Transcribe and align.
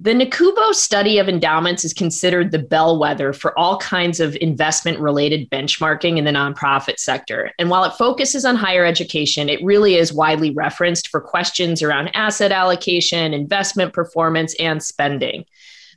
The 0.00 0.14
NACUBO 0.14 0.74
study 0.74 1.18
of 1.18 1.28
endowments 1.28 1.84
is 1.84 1.92
considered 1.92 2.52
the 2.52 2.60
bellwether 2.60 3.32
for 3.32 3.58
all 3.58 3.78
kinds 3.78 4.20
of 4.20 4.36
investment 4.40 5.00
related 5.00 5.50
benchmarking 5.50 6.18
in 6.18 6.24
the 6.24 6.30
nonprofit 6.30 7.00
sector. 7.00 7.50
And 7.58 7.68
while 7.68 7.82
it 7.82 7.94
focuses 7.94 8.44
on 8.44 8.54
higher 8.54 8.84
education, 8.84 9.48
it 9.48 9.60
really 9.60 9.96
is 9.96 10.12
widely 10.12 10.52
referenced 10.52 11.08
for 11.08 11.20
questions 11.20 11.82
around 11.82 12.14
asset 12.14 12.52
allocation, 12.52 13.34
investment 13.34 13.92
performance, 13.92 14.54
and 14.60 14.80
spending. 14.80 15.44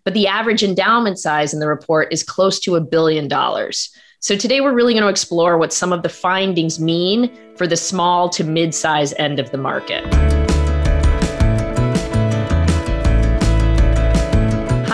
But 0.03 0.15
the 0.15 0.25
average 0.25 0.63
endowment 0.63 1.19
size 1.19 1.53
in 1.53 1.59
the 1.59 1.67
report 1.67 2.11
is 2.11 2.23
close 2.23 2.59
to 2.61 2.77
a 2.77 2.81
billion 2.81 3.27
dollars. 3.27 3.95
So 4.19 4.35
today 4.35 4.61
we're 4.61 4.73
really 4.73 4.93
going 4.93 5.03
to 5.03 5.09
explore 5.09 5.59
what 5.59 5.73
some 5.73 5.93
of 5.93 6.01
the 6.01 6.09
findings 6.09 6.79
mean 6.79 7.55
for 7.55 7.67
the 7.67 7.77
small 7.77 8.29
to 8.29 8.43
mid 8.43 8.73
size 8.73 9.13
end 9.19 9.39
of 9.39 9.51
the 9.51 9.59
market. 9.59 10.40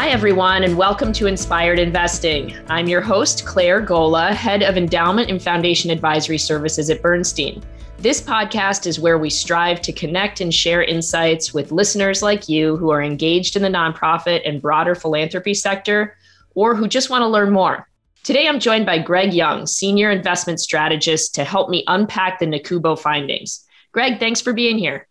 Hi, 0.07 0.13
everyone, 0.13 0.63
and 0.63 0.77
welcome 0.77 1.11
to 1.11 1.27
Inspired 1.27 1.79
Investing. 1.79 2.55
I'm 2.69 2.87
your 2.87 3.01
host, 3.01 3.45
Clare 3.45 3.81
Golla, 3.81 4.33
head 4.33 4.63
of 4.63 4.77
Endowment 4.77 5.29
and 5.29 5.43
Foundation 5.43 5.91
Advisory 5.91 6.37
Services 6.37 6.89
at 6.89 7.01
Bernstein. 7.01 7.61
This 7.97 8.21
podcast 8.21 8.87
is 8.87 9.01
where 9.01 9.17
we 9.17 9.29
strive 9.29 9.81
to 9.81 9.91
connect 9.91 10.39
and 10.39 10.53
share 10.53 10.81
insights 10.81 11.53
with 11.53 11.73
listeners 11.73 12.23
like 12.23 12.47
you 12.47 12.77
who 12.77 12.89
are 12.89 13.03
engaged 13.03 13.57
in 13.57 13.61
the 13.61 13.67
nonprofit 13.67 14.47
and 14.47 14.61
broader 14.61 14.95
philanthropy 14.95 15.53
sector 15.53 16.15
or 16.55 16.73
who 16.73 16.87
just 16.87 17.09
want 17.09 17.23
to 17.23 17.27
learn 17.27 17.51
more. 17.51 17.89
Today, 18.23 18.47
I'm 18.47 18.61
joined 18.61 18.85
by 18.85 18.99
Greg 18.99 19.33
Young, 19.33 19.67
Senior 19.67 20.09
Investment 20.09 20.61
Strategist, 20.61 21.35
to 21.35 21.43
help 21.43 21.69
me 21.69 21.83
unpack 21.87 22.39
the 22.39 22.45
NACUBO 22.45 22.97
findings. 22.97 23.65
Greg, 23.91 24.21
thanks 24.21 24.39
for 24.39 24.53
being 24.53 24.77
here. 24.77 25.05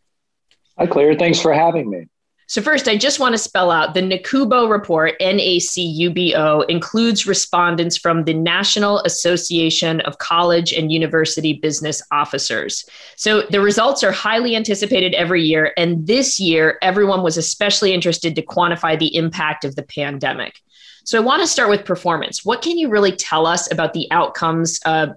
Hi, 0.78 0.86
Claire. 0.86 1.16
Thanks 1.16 1.38
for 1.38 1.52
having 1.52 1.90
me. 1.90 2.06
So, 2.48 2.62
first, 2.62 2.86
I 2.86 2.96
just 2.96 3.18
want 3.18 3.32
to 3.32 3.38
spell 3.38 3.72
out 3.72 3.94
the 3.94 4.02
NACUBO 4.02 4.70
report, 4.70 5.18
NACUBO, 5.20 6.64
includes 6.68 7.26
respondents 7.26 7.96
from 7.96 8.22
the 8.22 8.34
National 8.34 9.00
Association 9.00 10.00
of 10.02 10.18
College 10.18 10.72
and 10.72 10.92
University 10.92 11.54
Business 11.54 12.00
Officers. 12.12 12.88
So, 13.16 13.42
the 13.42 13.60
results 13.60 14.04
are 14.04 14.12
highly 14.12 14.54
anticipated 14.54 15.12
every 15.12 15.42
year. 15.42 15.72
And 15.76 16.06
this 16.06 16.38
year, 16.38 16.78
everyone 16.82 17.24
was 17.24 17.36
especially 17.36 17.92
interested 17.92 18.36
to 18.36 18.42
quantify 18.42 18.96
the 18.96 19.16
impact 19.16 19.64
of 19.64 19.74
the 19.74 19.82
pandemic. 19.82 20.60
So, 21.02 21.18
I 21.18 21.22
want 21.22 21.42
to 21.42 21.48
start 21.48 21.68
with 21.68 21.84
performance. 21.84 22.44
What 22.44 22.62
can 22.62 22.78
you 22.78 22.88
really 22.88 23.12
tell 23.12 23.48
us 23.48 23.70
about 23.72 23.92
the 23.92 24.06
outcomes, 24.12 24.78
uh, 24.86 25.08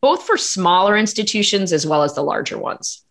both 0.00 0.22
for 0.22 0.38
smaller 0.38 0.96
institutions 0.96 1.70
as 1.70 1.86
well 1.86 2.02
as 2.02 2.14
the 2.14 2.22
larger 2.22 2.56
ones? 2.56 3.04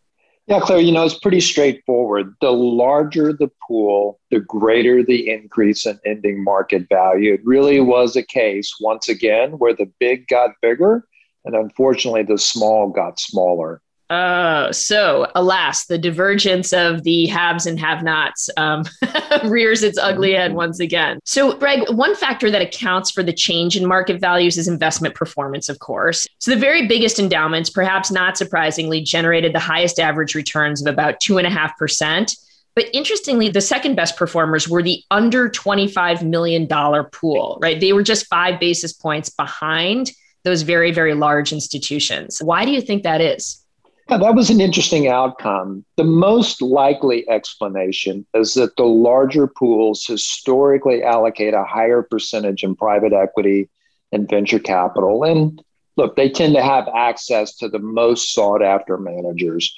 Yeah, 0.47 0.61
Clare, 0.61 0.79
you 0.79 0.93
know, 0.93 1.03
it's 1.03 1.19
pretty 1.19 1.41
straightforward. 1.41 2.33
The 2.39 2.51
larger 2.51 3.33
the 3.33 3.51
pool, 3.67 4.21
the 4.31 4.39
greater 4.39 5.03
the 5.03 5.29
increase 5.29 5.85
in 5.85 5.99
ending 6.05 6.41
market 6.41 6.87
value. 6.87 7.33
It 7.33 7.41
really 7.43 7.81
was 7.81 8.15
a 8.15 8.23
case, 8.23 8.73
once 8.79 9.09
again, 9.09 9.51
where 9.57 9.73
the 9.73 9.91
big 9.99 10.27
got 10.27 10.51
bigger 10.61 11.05
and 11.43 11.53
unfortunately 11.53 12.23
the 12.23 12.37
small 12.37 12.89
got 12.89 13.19
smaller. 13.19 13.81
Oh, 14.09 14.71
so 14.71 15.29
alas, 15.35 15.85
the 15.85 15.97
divergence 15.97 16.71
of 16.71 17.03
the 17.03 17.25
haves 17.25 17.65
and 17.65 17.77
have 17.79 18.03
nots 18.03 18.49
um, 18.55 18.85
rears 19.45 19.83
its 19.83 19.97
ugly 19.97 20.31
head 20.31 20.51
mm-hmm. 20.51 20.57
once 20.57 20.79
again. 20.79 21.19
So, 21.25 21.57
Greg, 21.57 21.89
one 21.89 22.15
factor 22.15 22.49
that 22.49 22.61
accounts 22.61 23.11
for 23.11 23.21
the 23.21 23.33
change 23.33 23.75
in 23.75 23.85
market 23.85 24.21
values 24.21 24.57
is 24.57 24.69
investment 24.69 25.13
performance, 25.13 25.67
of 25.67 25.79
course. 25.79 26.25
So, 26.39 26.51
the 26.51 26.59
very 26.59 26.87
biggest 26.87 27.19
endowments, 27.19 27.69
perhaps 27.69 28.09
not 28.09 28.37
surprisingly, 28.37 29.01
generated 29.01 29.53
the 29.53 29.59
highest 29.59 29.99
average 29.99 30.35
returns 30.35 30.81
of 30.81 30.91
about 30.91 31.19
2.5%. 31.19 32.37
But 32.75 32.85
interestingly, 32.93 33.49
the 33.49 33.59
second 33.59 33.95
best 33.95 34.15
performers 34.15 34.69
were 34.69 34.83
the 34.83 35.03
under 35.11 35.49
$25 35.49 36.21
million 36.23 36.67
pool, 37.11 37.57
right? 37.61 37.79
They 37.79 37.91
were 37.91 38.03
just 38.03 38.27
five 38.27 38.59
basis 38.59 38.93
points 38.93 39.29
behind 39.31 40.11
those 40.43 40.61
very, 40.61 40.91
very 40.91 41.13
large 41.13 41.51
institutions. 41.51 42.39
Why 42.41 42.63
do 42.63 42.71
you 42.71 42.79
think 42.79 43.03
that 43.03 43.19
is? 43.19 43.65
Yeah, 44.09 44.17
that 44.17 44.35
was 44.35 44.49
an 44.49 44.61
interesting 44.61 45.09
outcome. 45.09 45.83
The 45.97 46.05
most 46.05 46.61
likely 46.61 47.27
explanation 47.27 48.25
is 48.33 48.53
that 48.53 48.77
the 48.77 48.85
larger 48.85 49.47
pools 49.47 50.05
historically 50.05 51.03
allocate 51.03 51.53
a 51.53 51.65
higher 51.65 52.03
percentage 52.03 52.63
in 52.63 52.75
private 52.75 53.11
equity 53.11 53.69
and 54.13 54.29
venture 54.29 54.59
capital. 54.59 55.25
And 55.25 55.61
look, 55.97 56.15
they 56.15 56.29
tend 56.29 56.55
to 56.55 56.63
have 56.63 56.87
access 56.95 57.57
to 57.57 57.67
the 57.67 57.79
most 57.79 58.33
sought 58.33 58.63
after 58.63 58.97
managers. 58.97 59.75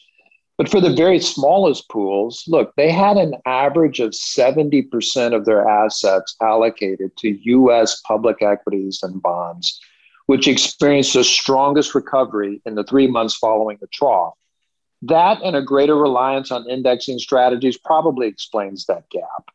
But 0.59 0.69
for 0.69 0.79
the 0.79 0.94
very 0.94 1.19
smallest 1.19 1.90
pools, 1.90 2.44
look, 2.47 2.75
they 2.75 2.91
had 2.91 3.17
an 3.17 3.34
average 3.47 4.00
of 4.00 4.11
70% 4.11 5.34
of 5.34 5.46
their 5.46 5.67
assets 5.67 6.35
allocated 6.40 7.17
to 7.17 7.40
US 7.46 8.00
public 8.01 8.44
equities 8.44 9.00
and 9.01 9.22
bonds 9.22 9.79
which 10.29 10.47
experienced 10.47 11.16
the 11.16 11.23
strongest 11.23 11.95
recovery 11.95 12.62
in 12.67 12.75
the 12.75 12.84
three 12.84 13.07
months 13.07 13.35
following 13.35 13.79
the 13.81 13.88
trough. 13.88 14.35
That 15.01 15.41
and 15.41 15.56
a 15.56 15.62
greater 15.63 15.95
reliance 15.95 16.51
on 16.51 16.69
indexing 16.69 17.17
strategies 17.17 17.79
probably 17.79 18.28
explains 18.28 18.85
that 18.85 19.09
gap. 19.09 19.50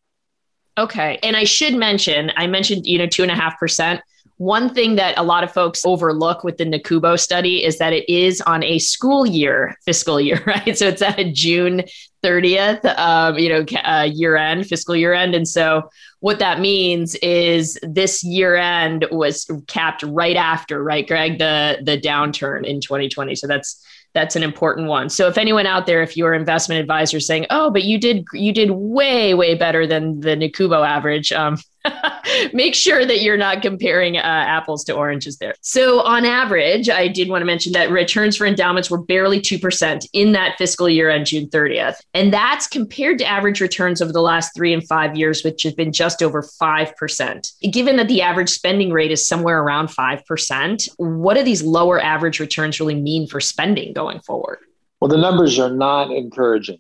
Okay. 0.77 1.21
And 1.23 1.37
I 1.37 1.45
should 1.45 1.77
mention, 1.77 2.33
I 2.37 2.49
mentioned, 2.49 2.87
you 2.87 2.99
know, 2.99 3.07
two 3.07 3.23
and 3.23 3.31
a 3.31 3.37
half 3.37 3.57
percent. 3.57 4.01
One 4.45 4.75
thing 4.75 4.97
that 4.97 5.17
a 5.17 5.23
lot 5.23 5.43
of 5.43 5.51
folks 5.51 5.87
overlook 5.87 6.45
with 6.45 6.59
the 6.59 6.67
NACUBO 6.67 7.19
study 7.19 7.65
is 7.65 7.79
that 7.79 7.95
it 7.95 8.07
is 8.13 8.43
on 8.43 8.63
a 8.63 8.79
school 8.79 9.25
year, 9.25 9.75
fiscal 9.87 10.21
year, 10.21 10.43
right? 10.47 10.77
So 10.77 10.87
it's 10.87 11.01
at 11.01 11.19
a 11.19 11.33
June 11.33 11.83
30th, 12.23 12.85
um, 12.99 13.39
you 13.39 13.49
know, 13.49 13.65
uh, 13.85 14.03
year 14.03 14.37
end, 14.37 14.67
fiscal 14.67 14.95
year 14.95 15.15
end. 15.15 15.35
And 15.35 15.49
so 15.49 15.89
what 16.21 16.41
that 16.41 16.61
means 16.61 17.15
is 17.17 17.79
this 17.83 18.23
year 18.23 18.55
end 18.55 19.07
was 19.11 19.51
capped 19.67 20.03
right 20.03 20.37
after, 20.37 20.85
right, 20.85 21.09
Greg, 21.09 21.39
the, 21.39 21.79
the 21.83 21.99
downturn 21.99 22.67
in 22.67 22.83
2020. 22.83 23.35
So 23.37 23.47
that's 23.47 23.83
that's 24.13 24.37
an 24.37 24.45
important 24.45 24.87
one. 24.87 25.09
So 25.09 25.27
if 25.27 25.39
anyone 25.39 25.67
out 25.67 25.87
there, 25.87 26.01
if 26.01 26.17
you're 26.17 26.35
investment 26.35 26.81
advisor 26.81 27.17
is 27.17 27.27
saying, 27.27 27.47
"Oh, 27.51 27.69
but 27.71 27.83
you 27.83 27.99
did 27.99 28.25
you 28.33 28.53
did 28.53 28.71
way 28.71 29.35
way 29.35 29.57
better 29.57 29.89
than 29.89 30.21
the 30.21 30.37
NACUBO 30.37 30.87
average," 30.87 31.33
um, 31.33 31.59
make 32.53 32.75
sure 32.75 33.05
that 33.05 33.21
you're 33.21 33.37
not 33.37 33.63
comparing 33.63 34.17
uh, 34.17 34.21
apples 34.21 34.85
to 34.85 34.95
oranges 34.95 35.39
there. 35.39 35.55
So 35.61 36.01
on 36.01 36.25
average, 36.25 36.89
I 36.89 37.09
did 37.09 37.29
want 37.29 37.43
to 37.43 37.47
mention 37.47 37.73
that 37.73 37.91
returns 37.91 38.37
for 38.37 38.47
endowments 38.47 38.91
were 38.91 39.01
barely 39.01 39.41
two 39.41 39.59
percent 39.59 40.07
in 40.13 40.33
that 40.33 40.57
fiscal 40.59 40.89
year 40.89 41.11
on 41.11 41.25
June 41.25 41.49
30th, 41.49 41.97
and 42.15 42.33
that's 42.33 42.67
compared 42.67 43.19
to 43.19 43.27
average 43.27 43.61
returns 43.61 44.01
over 44.01 44.13
the 44.13 44.23
last 44.23 44.55
three 44.55 44.73
and 44.73 44.87
five 44.87 45.17
years, 45.17 45.45
which 45.45 45.63
have 45.63 45.77
been 45.77 45.93
just 45.93 46.23
over 46.23 46.43
five 46.43 46.95
percent. 46.97 47.53
Given 47.71 47.97
that 47.97 48.09
the 48.09 48.23
average 48.23 48.51
spending 48.51 48.93
rate 48.93 49.11
is 49.11 49.27
somewhere 49.27 49.63
around 49.63 49.89
five 49.89 50.25
percent, 50.27 50.89
what 50.97 51.35
do 51.35 51.43
these 51.43 51.63
lower 51.63 52.01
average 52.01 52.41
returns 52.41 52.81
really 52.81 53.01
mean 53.01 53.27
for 53.27 53.41
spending 53.41 53.93
going 53.93 54.21
forward? 54.21 54.59
Well, 55.01 55.09
the 55.09 55.19
numbers 55.19 55.59
are 55.59 55.71
not 55.71 56.11
encouraging. 56.11 56.79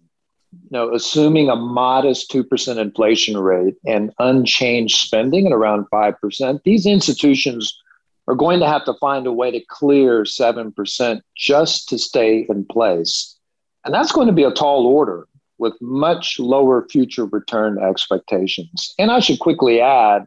You 0.62 0.70
know, 0.70 0.94
assuming 0.94 1.48
a 1.48 1.56
modest 1.56 2.31
2% 2.31 2.78
inflation 2.78 3.37
rate 3.37 3.76
and 3.87 4.12
unchanged 4.19 4.97
spending 4.97 5.47
at 5.47 5.53
around 5.53 5.87
5%, 5.92 6.62
these 6.65 6.87
institutions 6.87 7.78
are 8.26 8.34
going 8.34 8.60
to 8.60 8.66
have 8.66 8.84
to 8.87 8.94
find 8.94 9.26
a 9.26 9.32
way 9.32 9.50
to 9.50 9.60
clear 9.69 10.22
7% 10.22 11.20
just 11.37 11.88
to 11.88 11.98
stay 11.98 12.47
in 12.48 12.64
place. 12.64 13.37
And 13.84 13.93
that's 13.93 14.12
going 14.12 14.28
to 14.28 14.32
be 14.32 14.44
a 14.44 14.50
tall 14.50 14.87
order 14.87 15.26
with 15.59 15.75
much 15.81 16.38
lower 16.38 16.87
future 16.88 17.26
return 17.26 17.78
expectations. 17.78 18.94
And 18.98 19.10
I 19.10 19.20
should 19.20 19.38
quickly 19.38 19.81
add 19.81 20.26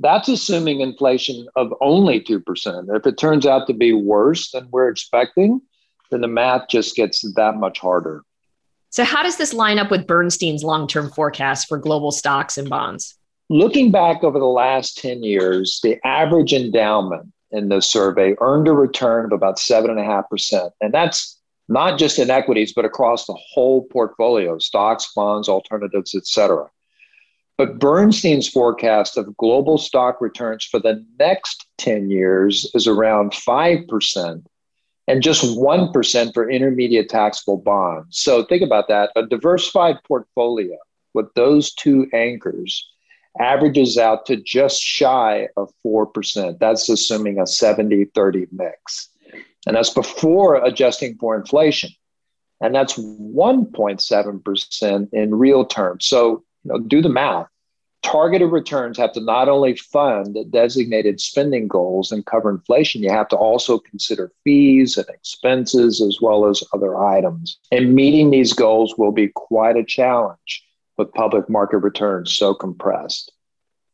that's 0.00 0.28
assuming 0.28 0.80
inflation 0.80 1.46
of 1.56 1.72
only 1.80 2.20
2%. 2.20 2.96
If 2.96 3.06
it 3.06 3.16
turns 3.16 3.46
out 3.46 3.66
to 3.66 3.72
be 3.72 3.92
worse 3.92 4.50
than 4.50 4.68
we're 4.70 4.88
expecting, 4.88 5.60
then 6.10 6.20
the 6.20 6.28
math 6.28 6.68
just 6.68 6.96
gets 6.96 7.22
that 7.34 7.56
much 7.56 7.78
harder. 7.78 8.22
So, 8.94 9.02
how 9.02 9.24
does 9.24 9.38
this 9.38 9.52
line 9.52 9.80
up 9.80 9.90
with 9.90 10.06
Bernstein's 10.06 10.62
long 10.62 10.86
term 10.86 11.10
forecast 11.10 11.66
for 11.66 11.78
global 11.78 12.12
stocks 12.12 12.56
and 12.56 12.70
bonds? 12.70 13.16
Looking 13.50 13.90
back 13.90 14.22
over 14.22 14.38
the 14.38 14.44
last 14.44 14.98
10 14.98 15.24
years, 15.24 15.80
the 15.82 15.98
average 16.06 16.52
endowment 16.52 17.32
in 17.50 17.70
the 17.70 17.82
survey 17.82 18.36
earned 18.40 18.68
a 18.68 18.72
return 18.72 19.24
of 19.24 19.32
about 19.32 19.56
7.5%. 19.56 20.70
And 20.80 20.94
that's 20.94 21.40
not 21.68 21.98
just 21.98 22.20
in 22.20 22.30
equities, 22.30 22.72
but 22.72 22.84
across 22.84 23.26
the 23.26 23.36
whole 23.52 23.82
portfolio 23.86 24.60
stocks, 24.60 25.10
bonds, 25.12 25.48
alternatives, 25.48 26.14
et 26.14 26.28
cetera. 26.28 26.70
But 27.58 27.80
Bernstein's 27.80 28.48
forecast 28.48 29.16
of 29.16 29.36
global 29.36 29.76
stock 29.76 30.20
returns 30.20 30.66
for 30.66 30.78
the 30.78 31.04
next 31.18 31.66
10 31.78 32.12
years 32.12 32.70
is 32.74 32.86
around 32.86 33.32
5%, 33.32 34.44
and 35.06 35.22
just 35.22 35.44
1% 35.44 36.34
for 36.34 36.50
intermediate 36.50 37.08
taxable 37.08 37.58
bonds. 37.58 38.18
So 38.18 38.44
think 38.44 38.62
about 38.62 38.88
that. 38.88 39.12
A 39.16 39.26
diversified 39.26 39.98
portfolio 40.04 40.76
with 41.12 41.32
those 41.34 41.74
two 41.74 42.08
anchors 42.12 42.90
averages 43.40 43.98
out 43.98 44.26
to 44.26 44.36
just 44.36 44.80
shy 44.80 45.48
of 45.56 45.72
4%. 45.84 46.58
That's 46.58 46.88
assuming 46.88 47.40
a 47.40 47.46
70 47.46 48.06
30 48.06 48.46
mix. 48.52 49.10
And 49.66 49.76
that's 49.76 49.90
before 49.90 50.56
adjusting 50.56 51.16
for 51.18 51.36
inflation. 51.36 51.90
And 52.60 52.74
that's 52.74 52.94
1.7% 52.94 55.08
in 55.12 55.34
real 55.34 55.64
terms. 55.64 56.06
So, 56.06 56.44
you 56.64 56.72
know, 56.72 56.78
do 56.78 57.02
the 57.02 57.08
math. 57.08 57.48
Targeted 58.04 58.52
returns 58.52 58.98
have 58.98 59.12
to 59.12 59.20
not 59.20 59.48
only 59.48 59.74
fund 59.74 60.36
designated 60.50 61.20
spending 61.20 61.66
goals 61.66 62.12
and 62.12 62.26
cover 62.26 62.50
inflation, 62.50 63.02
you 63.02 63.10
have 63.10 63.28
to 63.28 63.36
also 63.36 63.78
consider 63.78 64.30
fees 64.44 64.96
and 64.96 65.08
expenses 65.08 66.00
as 66.00 66.18
well 66.20 66.46
as 66.46 66.62
other 66.72 67.02
items. 67.02 67.58
And 67.72 67.94
meeting 67.94 68.30
these 68.30 68.52
goals 68.52 68.94
will 68.96 69.10
be 69.10 69.28
quite 69.34 69.76
a 69.76 69.84
challenge 69.84 70.64
with 70.96 71.12
public 71.14 71.48
market 71.48 71.78
returns 71.78 72.36
so 72.36 72.54
compressed. 72.54 73.32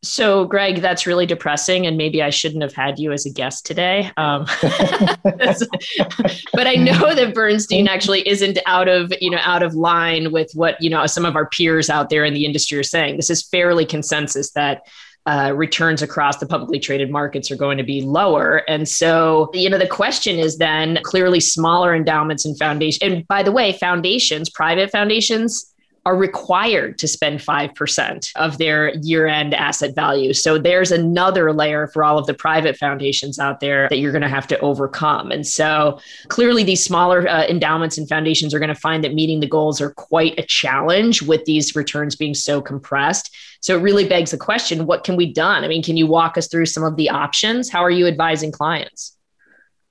So, 0.02 0.46
Greg, 0.46 0.80
that's 0.80 1.06
really 1.06 1.26
depressing, 1.26 1.86
and 1.86 1.98
maybe 1.98 2.22
I 2.22 2.30
shouldn't 2.30 2.62
have 2.62 2.72
had 2.72 2.98
you 2.98 3.12
as 3.12 3.26
a 3.26 3.30
guest 3.30 3.66
today. 3.66 4.10
Um, 4.16 4.46
but 4.62 6.66
I 6.66 6.76
know 6.76 7.14
that 7.14 7.32
Bernstein 7.34 7.86
actually 7.86 8.26
isn't 8.26 8.58
out 8.64 8.88
of 8.88 9.12
you 9.20 9.30
know 9.30 9.40
out 9.42 9.62
of 9.62 9.74
line 9.74 10.32
with 10.32 10.50
what 10.54 10.80
you 10.80 10.88
know 10.88 11.04
some 11.06 11.26
of 11.26 11.36
our 11.36 11.46
peers 11.46 11.90
out 11.90 12.08
there 12.08 12.24
in 12.24 12.32
the 12.32 12.46
industry 12.46 12.78
are 12.78 12.82
saying. 12.82 13.16
This 13.16 13.28
is 13.28 13.42
fairly 13.42 13.84
consensus 13.84 14.52
that 14.52 14.86
uh, 15.26 15.52
returns 15.54 16.00
across 16.00 16.38
the 16.38 16.46
publicly 16.46 16.78
traded 16.78 17.10
markets 17.10 17.50
are 17.50 17.56
going 17.56 17.76
to 17.76 17.84
be 17.84 18.00
lower. 18.00 18.62
And 18.68 18.88
so, 18.88 19.50
you 19.52 19.68
know, 19.68 19.78
the 19.78 19.86
question 19.86 20.38
is 20.38 20.56
then 20.56 20.98
clearly 21.02 21.40
smaller 21.40 21.94
endowments 21.94 22.46
and 22.46 22.58
foundations. 22.58 23.02
And 23.02 23.28
by 23.28 23.42
the 23.42 23.52
way, 23.52 23.74
foundations, 23.74 24.48
private 24.48 24.90
foundations, 24.90 25.69
are 26.06 26.16
required 26.16 26.98
to 26.98 27.06
spend 27.06 27.40
5% 27.40 28.32
of 28.36 28.58
their 28.58 28.94
year 29.00 29.26
end 29.26 29.54
asset 29.54 29.94
value. 29.94 30.32
So 30.32 30.56
there's 30.58 30.92
another 30.92 31.52
layer 31.52 31.88
for 31.88 32.02
all 32.02 32.18
of 32.18 32.26
the 32.26 32.34
private 32.34 32.76
foundations 32.76 33.38
out 33.38 33.60
there 33.60 33.88
that 33.88 33.98
you're 33.98 34.12
going 34.12 34.22
to 34.22 34.28
have 34.28 34.46
to 34.48 34.58
overcome. 34.60 35.30
And 35.30 35.46
so 35.46 36.00
clearly, 36.28 36.64
these 36.64 36.82
smaller 36.82 37.28
uh, 37.28 37.46
endowments 37.46 37.98
and 37.98 38.08
foundations 38.08 38.54
are 38.54 38.58
going 38.58 38.68
to 38.68 38.74
find 38.74 39.04
that 39.04 39.14
meeting 39.14 39.40
the 39.40 39.46
goals 39.46 39.80
are 39.80 39.92
quite 39.92 40.38
a 40.38 40.42
challenge 40.42 41.22
with 41.22 41.44
these 41.44 41.76
returns 41.76 42.16
being 42.16 42.34
so 42.34 42.62
compressed. 42.62 43.34
So 43.60 43.76
it 43.76 43.82
really 43.82 44.08
begs 44.08 44.30
the 44.30 44.38
question 44.38 44.86
what 44.86 45.04
can 45.04 45.16
we 45.16 45.32
done? 45.32 45.64
I 45.64 45.68
mean, 45.68 45.82
can 45.82 45.96
you 45.96 46.06
walk 46.06 46.38
us 46.38 46.48
through 46.48 46.66
some 46.66 46.82
of 46.82 46.96
the 46.96 47.10
options? 47.10 47.68
How 47.68 47.84
are 47.84 47.90
you 47.90 48.06
advising 48.06 48.52
clients? 48.52 49.16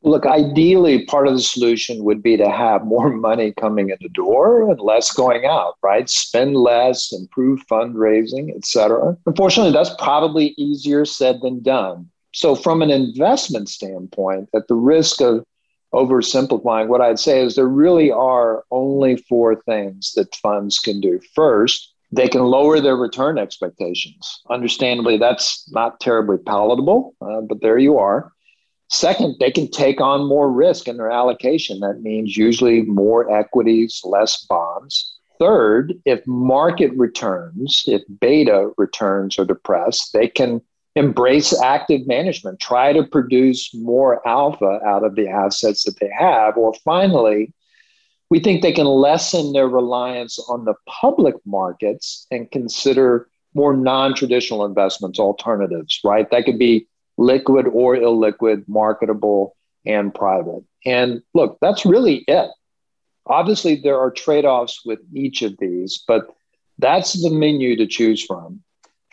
Look, 0.01 0.25
ideally, 0.25 1.03
part 1.05 1.27
of 1.27 1.33
the 1.33 1.41
solution 1.41 2.03
would 2.05 2.23
be 2.23 2.37
to 2.37 2.49
have 2.49 2.85
more 2.85 3.09
money 3.27 3.53
coming 3.59 3.89
in 3.89 3.97
the 4.01 4.09
door 4.09 4.69
and 4.69 4.79
less 4.79 5.11
going 5.11 5.45
out, 5.45 5.75
right? 5.83 6.09
Spend 6.09 6.55
less, 6.55 7.11
improve 7.11 7.61
fundraising, 7.67 8.55
et 8.55 8.65
cetera. 8.65 9.17
Unfortunately, 9.25 9.73
that's 9.73 9.93
probably 9.99 10.53
easier 10.57 11.05
said 11.05 11.41
than 11.41 11.61
done. 11.61 12.09
So, 12.33 12.55
from 12.55 12.81
an 12.81 12.91
investment 12.91 13.69
standpoint, 13.69 14.49
at 14.55 14.67
the 14.67 14.75
risk 14.75 15.19
of 15.21 15.43
oversimplifying, 15.93 16.87
what 16.87 17.01
I'd 17.01 17.19
say 17.19 17.41
is 17.43 17.55
there 17.55 17.67
really 17.67 18.11
are 18.11 18.63
only 18.71 19.17
four 19.17 19.61
things 19.63 20.13
that 20.15 20.35
funds 20.35 20.79
can 20.79 21.01
do. 21.01 21.19
First, 21.33 21.93
they 22.11 22.27
can 22.27 22.43
lower 22.43 22.79
their 22.79 22.95
return 22.95 23.37
expectations. 23.37 24.41
Understandably, 24.49 25.17
that's 25.17 25.69
not 25.71 25.99
terribly 25.99 26.37
palatable, 26.37 27.15
uh, 27.21 27.41
but 27.41 27.61
there 27.61 27.77
you 27.77 27.97
are. 27.97 28.31
Second, 28.89 29.35
they 29.39 29.51
can 29.51 29.69
take 29.69 30.01
on 30.01 30.27
more 30.27 30.51
risk 30.51 30.87
in 30.87 30.97
their 30.97 31.11
allocation. 31.11 31.79
That 31.79 32.01
means 32.01 32.35
usually 32.35 32.81
more 32.81 33.31
equities, 33.31 34.01
less 34.03 34.43
bonds. 34.45 35.15
Third, 35.39 35.93
if 36.05 36.25
market 36.25 36.91
returns, 36.97 37.83
if 37.87 38.01
beta 38.19 38.71
returns 38.77 39.37
are 39.37 39.45
depressed, 39.45 40.11
they 40.13 40.27
can 40.27 40.61
embrace 40.95 41.57
active 41.61 42.07
management, 42.07 42.59
try 42.59 42.91
to 42.91 43.03
produce 43.03 43.73
more 43.75 44.27
alpha 44.27 44.79
out 44.85 45.03
of 45.03 45.15
the 45.15 45.29
assets 45.29 45.83
that 45.83 45.99
they 45.99 46.09
have. 46.17 46.57
Or 46.57 46.73
finally, 46.83 47.53
we 48.29 48.39
think 48.39 48.61
they 48.61 48.73
can 48.73 48.85
lessen 48.85 49.53
their 49.53 49.67
reliance 49.67 50.39
on 50.49 50.65
the 50.65 50.73
public 50.87 51.35
markets 51.45 52.25
and 52.31 52.51
consider 52.51 53.29
more 53.53 53.77
non 53.77 54.15
traditional 54.15 54.65
investments 54.65 55.19
alternatives, 55.19 55.99
right? 56.03 56.29
That 56.31 56.45
could 56.45 56.59
be 56.59 56.87
liquid 57.19 57.67
or 57.67 57.97
illiquid, 57.97 58.63
marketable 58.67 59.55
and 59.85 60.15
private. 60.15 60.63
And 60.85 61.21
look, 61.33 61.57
that's 61.61 61.85
really 61.85 62.23
it. 62.27 62.49
Obviously, 63.25 63.75
there 63.75 63.99
are 63.99 64.09
trade 64.09 64.45
offs 64.45 64.85
with 64.85 64.99
each 65.13 65.41
of 65.41 65.57
these, 65.59 66.01
but 66.07 66.33
that's 66.77 67.21
the 67.21 67.29
menu 67.29 67.75
to 67.75 67.85
choose 67.85 68.23
from. 68.23 68.63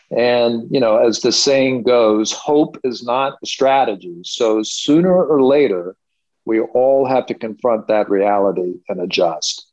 And, 0.09 0.71
you 0.71 0.79
know, 0.79 0.97
as 0.97 1.19
the 1.19 1.33
saying 1.33 1.83
goes, 1.83 2.31
hope 2.31 2.77
is 2.85 3.03
not 3.03 3.37
a 3.43 3.45
strategy. 3.45 4.21
So 4.23 4.63
sooner 4.63 5.25
or 5.25 5.43
later, 5.43 5.97
we 6.45 6.61
all 6.61 7.05
have 7.05 7.25
to 7.25 7.33
confront 7.33 7.87
that 7.87 8.09
reality 8.09 8.75
and 8.87 9.01
adjust. 9.01 9.66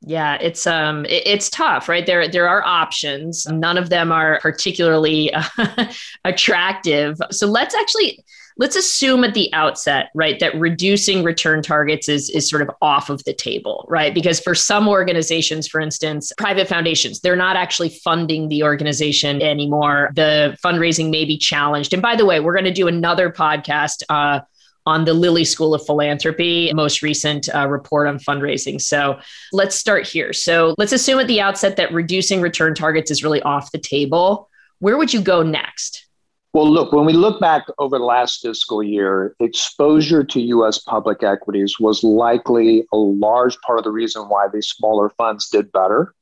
Yeah, 0.00 0.36
it's 0.40 0.66
um 0.66 1.04
it, 1.06 1.22
it's 1.26 1.50
tough, 1.50 1.88
right? 1.88 2.06
There 2.06 2.28
there 2.28 2.48
are 2.48 2.64
options. 2.64 3.46
None 3.46 3.76
of 3.76 3.90
them 3.90 4.12
are 4.12 4.38
particularly 4.40 5.32
uh, 5.34 5.86
attractive. 6.24 7.18
So 7.30 7.46
let's 7.46 7.74
actually 7.74 8.24
let's 8.58 8.74
assume 8.76 9.22
at 9.24 9.34
the 9.34 9.52
outset, 9.54 10.10
right, 10.14 10.38
that 10.40 10.54
reducing 10.58 11.22
return 11.22 11.62
targets 11.62 12.08
is 12.08 12.30
is 12.30 12.48
sort 12.48 12.62
of 12.62 12.70
off 12.80 13.10
of 13.10 13.24
the 13.24 13.32
table, 13.32 13.86
right? 13.88 14.14
Because 14.14 14.38
for 14.38 14.54
some 14.54 14.88
organizations, 14.88 15.66
for 15.66 15.80
instance, 15.80 16.32
private 16.38 16.68
foundations, 16.68 17.20
they're 17.20 17.36
not 17.36 17.56
actually 17.56 17.88
funding 17.88 18.48
the 18.48 18.62
organization 18.62 19.42
anymore. 19.42 20.10
The 20.14 20.56
fundraising 20.64 21.10
may 21.10 21.24
be 21.24 21.38
challenged. 21.38 21.92
And 21.92 22.02
by 22.02 22.14
the 22.14 22.26
way, 22.26 22.38
we're 22.38 22.54
going 22.54 22.64
to 22.64 22.72
do 22.72 22.88
another 22.88 23.30
podcast 23.30 24.02
uh, 24.08 24.40
on 24.88 25.04
the 25.04 25.12
Lilly 25.12 25.44
School 25.44 25.74
of 25.74 25.84
Philanthropy 25.84 26.72
most 26.72 27.02
recent 27.02 27.46
uh, 27.54 27.68
report 27.68 28.06
on 28.06 28.18
fundraising. 28.18 28.80
So 28.80 29.20
let's 29.52 29.76
start 29.76 30.06
here. 30.06 30.32
So 30.32 30.74
let's 30.78 30.92
assume 30.92 31.20
at 31.20 31.26
the 31.26 31.42
outset 31.42 31.76
that 31.76 31.92
reducing 31.92 32.40
return 32.40 32.74
targets 32.74 33.10
is 33.10 33.22
really 33.22 33.42
off 33.42 33.70
the 33.70 33.78
table. 33.78 34.48
Where 34.78 34.96
would 34.96 35.12
you 35.12 35.20
go 35.20 35.42
next? 35.42 36.06
Well, 36.54 36.70
look, 36.70 36.92
when 36.92 37.04
we 37.04 37.12
look 37.12 37.38
back 37.38 37.66
over 37.78 37.98
the 37.98 38.04
last 38.04 38.40
fiscal 38.40 38.82
year, 38.82 39.36
exposure 39.40 40.24
to 40.24 40.40
US 40.40 40.78
public 40.78 41.22
equities 41.22 41.78
was 41.78 42.02
likely 42.02 42.86
a 42.90 42.96
large 42.96 43.60
part 43.60 43.78
of 43.78 43.84
the 43.84 43.90
reason 43.90 44.22
why 44.22 44.48
these 44.50 44.68
smaller 44.68 45.10
funds 45.10 45.50
did 45.50 45.70
better. 45.70 46.14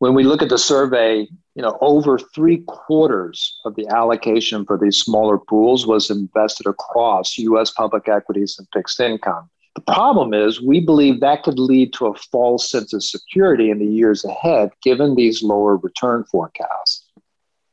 When 0.00 0.14
we 0.14 0.24
look 0.24 0.42
at 0.42 0.48
the 0.48 0.58
survey, 0.58 1.28
you 1.54 1.62
know, 1.62 1.78
over 1.80 2.18
three 2.18 2.58
quarters 2.66 3.60
of 3.64 3.74
the 3.76 3.86
allocation 3.88 4.64
for 4.64 4.76
these 4.76 4.98
smaller 4.98 5.38
pools 5.38 5.86
was 5.86 6.10
invested 6.10 6.66
across 6.66 7.38
US 7.38 7.70
public 7.70 8.08
equities 8.08 8.56
and 8.58 8.66
fixed 8.72 9.00
income. 9.00 9.48
The 9.74 9.82
problem 9.82 10.34
is, 10.34 10.62
we 10.62 10.80
believe 10.80 11.20
that 11.20 11.42
could 11.42 11.58
lead 11.58 11.92
to 11.94 12.06
a 12.06 12.14
false 12.14 12.70
sense 12.70 12.92
of 12.92 13.02
security 13.02 13.70
in 13.70 13.78
the 13.78 13.86
years 13.86 14.24
ahead, 14.24 14.70
given 14.82 15.16
these 15.16 15.42
lower 15.42 15.76
return 15.76 16.24
forecasts. 16.24 17.04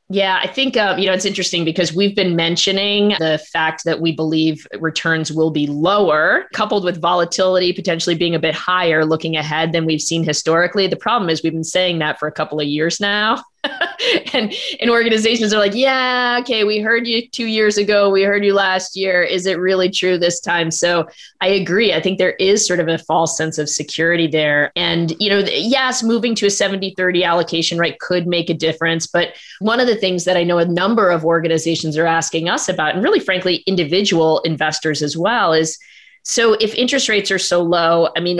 Yeah, 0.09 0.39
I 0.43 0.47
think 0.47 0.75
uh, 0.75 0.95
you 0.99 1.05
know 1.05 1.13
it's 1.13 1.25
interesting 1.25 1.63
because 1.63 1.93
we've 1.93 2.15
been 2.15 2.35
mentioning 2.35 3.09
the 3.19 3.41
fact 3.53 3.85
that 3.85 4.01
we 4.01 4.11
believe 4.11 4.67
returns 4.79 5.31
will 5.31 5.51
be 5.51 5.67
lower, 5.67 6.47
coupled 6.53 6.83
with 6.83 7.01
volatility 7.01 7.71
potentially 7.71 8.15
being 8.15 8.35
a 8.35 8.39
bit 8.39 8.53
higher 8.53 9.05
looking 9.05 9.37
ahead 9.37 9.71
than 9.71 9.85
we've 9.85 10.01
seen 10.01 10.23
historically. 10.23 10.87
The 10.87 10.97
problem 10.97 11.29
is 11.29 11.43
we've 11.43 11.53
been 11.53 11.63
saying 11.63 11.99
that 11.99 12.19
for 12.19 12.27
a 12.27 12.31
couple 12.31 12.59
of 12.59 12.67
years 12.67 12.99
now. 12.99 13.41
and 14.33 14.53
and 14.79 14.89
organizations 14.89 15.53
are 15.53 15.59
like, 15.59 15.75
yeah, 15.75 16.39
okay, 16.41 16.63
we 16.63 16.79
heard 16.79 17.05
you 17.05 17.27
two 17.27 17.45
years 17.45 17.77
ago, 17.77 18.09
we 18.09 18.23
heard 18.23 18.43
you 18.43 18.53
last 18.53 18.95
year. 18.95 19.21
Is 19.21 19.45
it 19.45 19.59
really 19.59 19.89
true 19.89 20.17
this 20.17 20.39
time? 20.39 20.71
So 20.71 21.07
I 21.41 21.47
agree. 21.47 21.93
I 21.93 22.01
think 22.01 22.17
there 22.17 22.31
is 22.33 22.65
sort 22.65 22.79
of 22.79 22.87
a 22.87 22.97
false 22.97 23.37
sense 23.37 23.57
of 23.57 23.69
security 23.69 24.27
there. 24.27 24.71
And, 24.75 25.13
you 25.19 25.29
know, 25.29 25.39
yes, 25.47 26.01
moving 26.01 26.33
to 26.35 26.47
a 26.47 26.49
70 26.49 26.95
30 26.95 27.23
allocation, 27.23 27.77
right, 27.77 27.99
could 27.99 28.25
make 28.25 28.49
a 28.49 28.55
difference. 28.55 29.05
But 29.05 29.35
one 29.59 29.79
of 29.79 29.87
the 29.87 29.95
things 29.95 30.25
that 30.25 30.37
I 30.37 30.43
know 30.43 30.57
a 30.57 30.65
number 30.65 31.09
of 31.09 31.23
organizations 31.23 31.97
are 31.97 32.07
asking 32.07 32.49
us 32.49 32.67
about, 32.67 32.95
and 32.95 33.03
really, 33.03 33.19
frankly, 33.19 33.57
individual 33.67 34.39
investors 34.39 35.03
as 35.03 35.15
well, 35.15 35.53
is 35.53 35.77
so 36.23 36.53
if 36.53 36.75
interest 36.75 37.09
rates 37.09 37.31
are 37.31 37.39
so 37.39 37.61
low, 37.61 38.09
I 38.15 38.19
mean, 38.19 38.39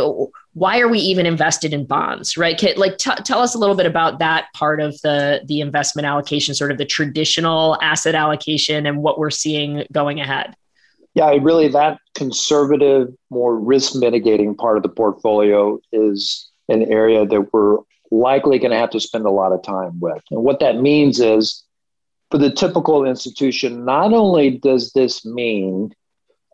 why 0.54 0.80
are 0.80 0.88
we 0.88 1.00
even 1.00 1.26
invested 1.26 1.74
in 1.74 1.86
bonds, 1.86 2.38
right? 2.38 2.62
like 2.78 2.98
t- 2.98 3.12
tell 3.26 3.40
us 3.40 3.56
a 3.56 3.58
little 3.58 3.76
bit 3.76 3.86
about 3.86 4.20
that 4.20 4.46
part 4.54 4.80
of 4.80 5.00
the 5.02 5.42
the 5.46 5.62
investment 5.62 6.06
allocation, 6.06 6.54
sort 6.54 6.72
of 6.72 6.78
the 6.78 6.86
traditional 6.86 7.78
asset 7.82 8.16
allocation, 8.16 8.86
and 8.86 9.02
what 9.02 9.18
we're 9.18 9.32
seeing 9.32 9.86
going 9.92 10.20
ahead. 10.20 10.56
Yeah, 11.14 11.30
really, 11.42 11.68
that 11.70 12.00
conservative, 12.16 13.10
more 13.30 13.58
risk 13.58 13.96
mitigating 13.96 14.56
part 14.56 14.78
of 14.78 14.84
the 14.84 14.90
portfolio 14.90 15.80
is 15.92 16.50
an 16.70 16.84
area 16.84 17.26
that 17.26 17.54
we're 17.54 17.80
likely 18.12 18.60
going 18.60 18.72
to 18.72 18.78
have 18.78 18.92
to 18.92 19.00
spend 19.00 19.26
a 19.26 19.32
lot 19.32 19.52
of 19.52 19.64
time 19.64 20.00
with. 20.00 20.22
And 20.32 20.44
what 20.44 20.60
that 20.60 20.78
means 20.78 21.20
is 21.20 21.64
for 22.30 22.38
the 22.38 22.52
typical 22.52 23.06
institution, 23.06 23.84
not 23.84 24.14
only 24.14 24.52
does 24.52 24.94
this 24.94 25.26
mean 25.26 25.94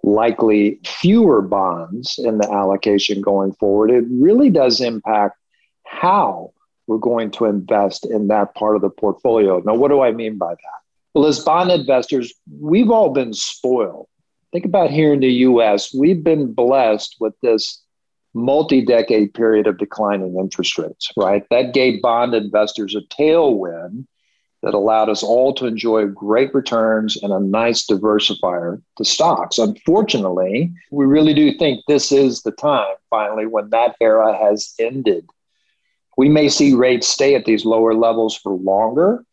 likely 0.03 0.79
fewer 0.85 1.41
bonds 1.41 2.17
in 2.17 2.37
the 2.37 2.49
allocation 2.49 3.21
going 3.21 3.53
forward, 3.53 3.91
it 3.91 4.05
really 4.09 4.49
does 4.49 4.79
impact 4.79 5.37
how 5.85 6.51
we're 6.87 6.97
going 6.97 7.31
to 7.31 7.45
invest 7.45 8.05
in 8.05 8.27
that 8.27 8.55
part 8.55 8.75
of 8.75 8.81
the 8.81 8.89
portfolio. 8.89 9.61
Now, 9.65 9.75
what 9.75 9.89
do 9.89 10.01
I 10.01 10.11
mean 10.11 10.37
by 10.37 10.53
that? 10.53 10.79
Well, 11.13 11.25
as 11.25 11.39
bond 11.39 11.71
investors, 11.71 12.33
we've 12.59 12.89
all 12.89 13.09
been 13.09 13.33
spoiled. 13.33 14.07
Think 14.51 14.65
about 14.65 14.91
here 14.91 15.13
in 15.13 15.19
the 15.19 15.31
US, 15.31 15.93
we've 15.93 16.23
been 16.23 16.53
blessed 16.53 17.17
with 17.19 17.33
this 17.41 17.83
multi 18.33 18.81
decade 18.85 19.33
period 19.33 19.67
of 19.67 19.77
declining 19.77 20.37
interest 20.39 20.77
rates, 20.77 21.11
right? 21.17 21.43
That 21.49 21.73
gave 21.73 22.01
bond 22.01 22.33
investors 22.33 22.95
a 22.95 23.01
tailwind 23.01 24.05
that 24.67 24.73
allowed 24.73 25.07
us 25.07 25.23
all 25.23 25.53
to 25.53 25.65
enjoy 25.65 26.05
great 26.07 26.53
returns 26.53 27.15
and 27.23 27.31
a 27.31 27.39
nice 27.39 27.85
diversifier 27.85 28.81
to 28.97 29.05
stocks. 29.05 29.59
Unfortunately, 29.59 30.73
we 30.91 31.05
really 31.05 31.33
do 31.33 31.57
think 31.57 31.85
this 31.87 32.11
is 32.11 32.41
the 32.41 32.51
time 32.51 32.93
finally 33.09 33.45
when 33.45 33.69
that 33.69 33.95
era 34.01 34.37
has 34.37 34.73
ended. 34.77 35.25
We 36.17 36.27
may 36.27 36.49
see 36.49 36.73
rates 36.73 37.07
stay 37.07 37.33
at 37.33 37.45
these 37.45 37.63
lower 37.63 37.93
levels 37.93 38.35
for 38.35 38.51
longer, 38.51 39.23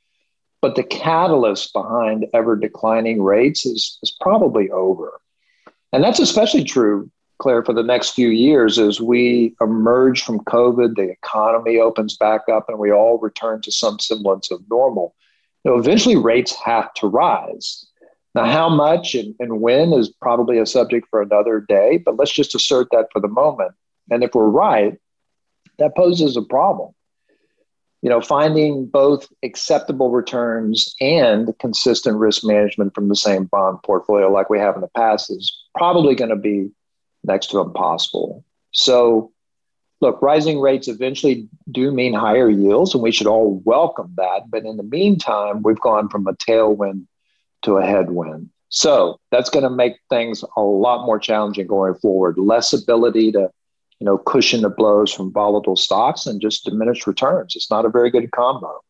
but 0.62 0.76
the 0.76 0.85
catalyst 0.85 1.73
behind 1.73 2.26
ever 2.33 2.55
declining 2.55 3.21
rates 3.21 3.67
is, 3.67 3.99
is 4.05 4.17
probably 4.21 4.71
over. 4.71 5.21
And 5.93 6.05
that's 6.05 6.21
especially 6.21 6.62
true, 6.62 7.11
Clare, 7.41 7.64
for 7.64 7.73
the 7.73 7.83
next 7.83 8.11
few 8.11 8.29
years 8.29 8.79
as 8.79 9.00
we 9.00 9.57
emerge 9.61 10.23
from 10.23 10.45
COVID, 10.45 10.95
the 10.95 11.11
economy 11.11 11.79
opens 11.79 12.17
back 12.17 12.43
up, 12.49 12.69
and 12.69 12.79
we 12.79 12.93
all 12.93 13.19
return 13.19 13.62
to 13.62 13.73
some 13.73 13.99
semblance 13.99 14.53
of 14.53 14.62
normal 14.71 15.17
you 15.64 15.71
know, 15.71 15.78
eventually 15.78 16.16
rates 16.16 16.54
have 16.64 16.92
to 16.94 17.06
rise. 17.06 17.87
Now, 18.35 18.47
how 18.47 18.68
much 18.68 19.14
and, 19.14 19.35
and 19.38 19.61
when 19.61 19.92
is 19.92 20.12
probably 20.21 20.59
a 20.59 20.66
subject 20.66 21.06
for 21.09 21.23
another 21.23 21.61
day, 21.61 21.99
but 21.99 22.16
let's 22.16 22.33
just 22.33 22.54
assert 22.54 22.88
that 22.90 23.06
for 23.12 23.21
the 23.21 23.28
moment. 23.28 23.73
And 24.11 24.25
if 24.25 24.35
we're 24.35 24.49
right, 24.49 24.99
that 25.78 25.97
poses 25.97 26.37
a 26.37 26.42
problem. 26.42 26.92
You 28.02 28.11
know, 28.11 28.21
finding 28.21 28.87
both 28.87 29.28
acceptable 29.42 30.11
returns 30.11 30.94
and 31.00 31.56
consistent 31.59 32.18
risk 32.18 32.44
management 32.44 32.94
from 32.94 33.09
the 33.09 33.16
same 33.16 33.44
bond 33.44 33.78
portfolio 33.83 34.30
like 34.30 34.50
we 34.50 34.59
have 34.59 34.75
in 34.75 34.83
the 34.83 34.88
past 34.88 35.30
is 35.30 35.56
probably 35.75 36.14
going 36.14 36.28
to 36.28 36.37
be 36.37 36.71
next 37.23 37.47
to 37.50 37.61
impossible. 37.61 38.44
So, 38.73 39.33
look, 40.01 40.21
rising 40.23 40.61
rates 40.61 40.89
eventually 40.89 41.49
do 41.71 41.91
mean 41.91 42.15
higher 42.15 42.49
yields, 42.51 42.95
and 42.95 43.03
we 43.03 43.13
should 43.13 43.27
all 43.27 43.63
welcome 43.65 44.13
that. 44.17 44.51
But 44.51 44.65
in 44.65 44.77
the 44.77 44.83
meantime, 44.83 45.63
we've 45.63 45.81
gone 45.81 46.09
from 46.09 46.27
a 46.27 46.35
tailwind 46.35 47.07
to 47.63 47.79
a 47.79 47.87
headwind. 47.87 48.51
So 48.69 49.21
that's 49.31 49.51
going 49.51 49.63
to 49.63 49.71
make 49.71 49.95
things 50.11 50.45
a 50.57 50.61
lot 50.61 51.07
more 51.07 51.19
challenging 51.19 51.67
going 51.67 51.95
forward. 51.95 52.39
Less 52.39 52.73
ability 52.73 53.33
to, 53.33 53.51
you 54.01 54.05
know, 54.05 54.19
cushion 54.19 54.63
the 54.63 54.69
blows 54.69 55.13
from 55.13 55.33
volatile 55.33 55.77
stocks 55.77 56.27
and 56.27 56.41
just 56.41 56.65
diminished 56.65 57.07
returns. 57.07 57.55
It's 57.57 57.71
not 57.71 57.85
a 57.85 57.89
very 57.89 58.11
good 58.11 58.31
combo. 58.33 58.81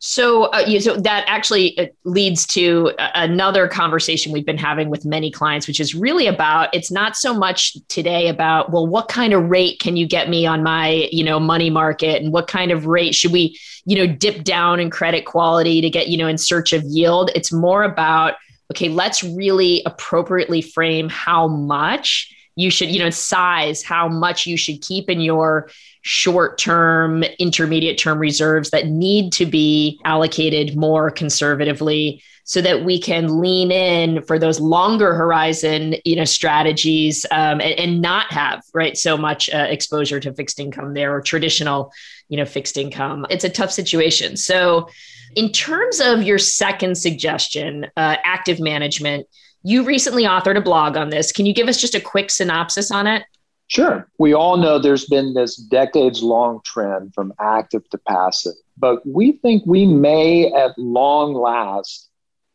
So, 0.00 0.44
uh, 0.52 0.62
you, 0.66 0.80
so 0.80 0.96
that 0.96 1.24
actually 1.26 1.76
uh, 1.76 1.86
leads 2.04 2.46
to 2.48 2.92
another 2.98 3.66
conversation 3.66 4.30
we've 4.30 4.46
been 4.46 4.56
having 4.56 4.90
with 4.90 5.04
many 5.04 5.30
clients, 5.30 5.66
which 5.66 5.80
is 5.80 5.92
really 5.92 6.28
about 6.28 6.72
it's 6.72 6.90
not 6.90 7.16
so 7.16 7.34
much 7.34 7.76
today 7.88 8.28
about 8.28 8.70
well, 8.70 8.86
what 8.86 9.08
kind 9.08 9.32
of 9.32 9.50
rate 9.50 9.80
can 9.80 9.96
you 9.96 10.06
get 10.06 10.28
me 10.28 10.46
on 10.46 10.62
my 10.62 11.08
you 11.10 11.24
know 11.24 11.40
money 11.40 11.68
market, 11.68 12.22
and 12.22 12.32
what 12.32 12.46
kind 12.46 12.70
of 12.70 12.86
rate 12.86 13.14
should 13.14 13.32
we 13.32 13.58
you 13.86 13.96
know 13.96 14.06
dip 14.06 14.44
down 14.44 14.78
in 14.78 14.88
credit 14.88 15.24
quality 15.24 15.80
to 15.80 15.90
get 15.90 16.06
you 16.06 16.16
know 16.16 16.28
in 16.28 16.38
search 16.38 16.72
of 16.72 16.84
yield. 16.84 17.30
It's 17.34 17.52
more 17.52 17.82
about 17.82 18.34
okay, 18.70 18.88
let's 18.88 19.24
really 19.24 19.82
appropriately 19.84 20.62
frame 20.62 21.08
how 21.08 21.48
much 21.48 22.32
you 22.58 22.70
should 22.70 22.90
you 22.90 22.98
know 22.98 23.10
size 23.10 23.82
how 23.82 24.08
much 24.08 24.46
you 24.46 24.56
should 24.56 24.82
keep 24.82 25.08
in 25.08 25.20
your 25.20 25.70
short 26.02 26.58
term 26.58 27.22
intermediate 27.38 27.98
term 27.98 28.18
reserves 28.18 28.70
that 28.70 28.88
need 28.88 29.32
to 29.32 29.46
be 29.46 30.00
allocated 30.04 30.76
more 30.76 31.10
conservatively 31.10 32.22
so 32.42 32.62
that 32.62 32.82
we 32.82 32.98
can 32.98 33.40
lean 33.40 33.70
in 33.70 34.22
for 34.22 34.38
those 34.38 34.58
longer 34.58 35.14
horizon 35.14 35.94
you 36.04 36.16
know 36.16 36.24
strategies 36.24 37.24
um, 37.30 37.60
and, 37.60 37.78
and, 37.78 38.02
not 38.02 38.32
have 38.32 38.62
right 38.74 38.96
so 38.96 39.16
much 39.16 39.48
uh, 39.50 39.66
exposure 39.68 40.18
to 40.18 40.32
fixed 40.32 40.58
income 40.58 40.94
there 40.94 41.14
or 41.14 41.20
traditional 41.20 41.92
you 42.28 42.36
know 42.36 42.44
fixed 42.44 42.76
income. 42.76 43.26
It's 43.30 43.44
a 43.44 43.50
tough 43.50 43.70
situation. 43.70 44.36
So 44.36 44.88
in 45.36 45.52
terms 45.52 46.00
of 46.00 46.22
your 46.22 46.38
second 46.38 46.96
suggestion 46.96 47.86
uh, 47.96 48.16
active 48.24 48.60
management 48.60 49.26
you 49.68 49.84
recently 49.84 50.24
authored 50.24 50.56
a 50.56 50.62
blog 50.62 50.96
on 50.96 51.10
this. 51.10 51.30
Can 51.30 51.44
you 51.44 51.52
give 51.52 51.68
us 51.68 51.78
just 51.78 51.94
a 51.94 52.00
quick 52.00 52.30
synopsis 52.30 52.90
on 52.90 53.06
it? 53.06 53.24
Sure. 53.66 54.08
We 54.18 54.32
all 54.32 54.56
know 54.56 54.78
there's 54.78 55.04
been 55.04 55.34
this 55.34 55.56
decades 55.56 56.22
long 56.22 56.60
trend 56.64 57.12
from 57.14 57.34
active 57.38 57.86
to 57.90 57.98
passive, 57.98 58.54
but 58.78 59.06
we 59.06 59.32
think 59.32 59.62
we 59.66 59.84
may 59.84 60.50
at 60.54 60.76
long 60.78 61.34
last 61.34 62.08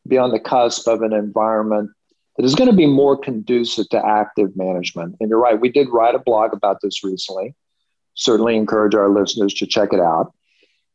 be 0.08 0.18
on 0.18 0.32
the 0.32 0.40
cusp 0.40 0.88
of 0.88 1.04
an 1.04 1.14
environment 1.14 1.92
that 2.36 2.46
is 2.46 2.56
going 2.56 2.70
to 2.70 2.76
be 2.76 2.88
more 2.88 3.16
conducive 3.16 3.88
to 3.90 4.04
active 4.04 4.58
management. 4.58 5.16
And 5.20 5.30
you're 5.30 5.40
right, 5.40 5.62
we 5.62 5.70
did 5.70 5.90
write 5.90 6.16
a 6.16 6.20
blog 6.20 6.52
about 6.52 6.80
this 6.82 7.04
recently. 7.04 7.54
Certainly 8.16 8.56
encourage 8.56 8.96
our 8.96 9.10
listeners 9.10 9.54
to 9.56 9.68
check 9.68 9.94
it 9.94 10.00
out 10.00 10.34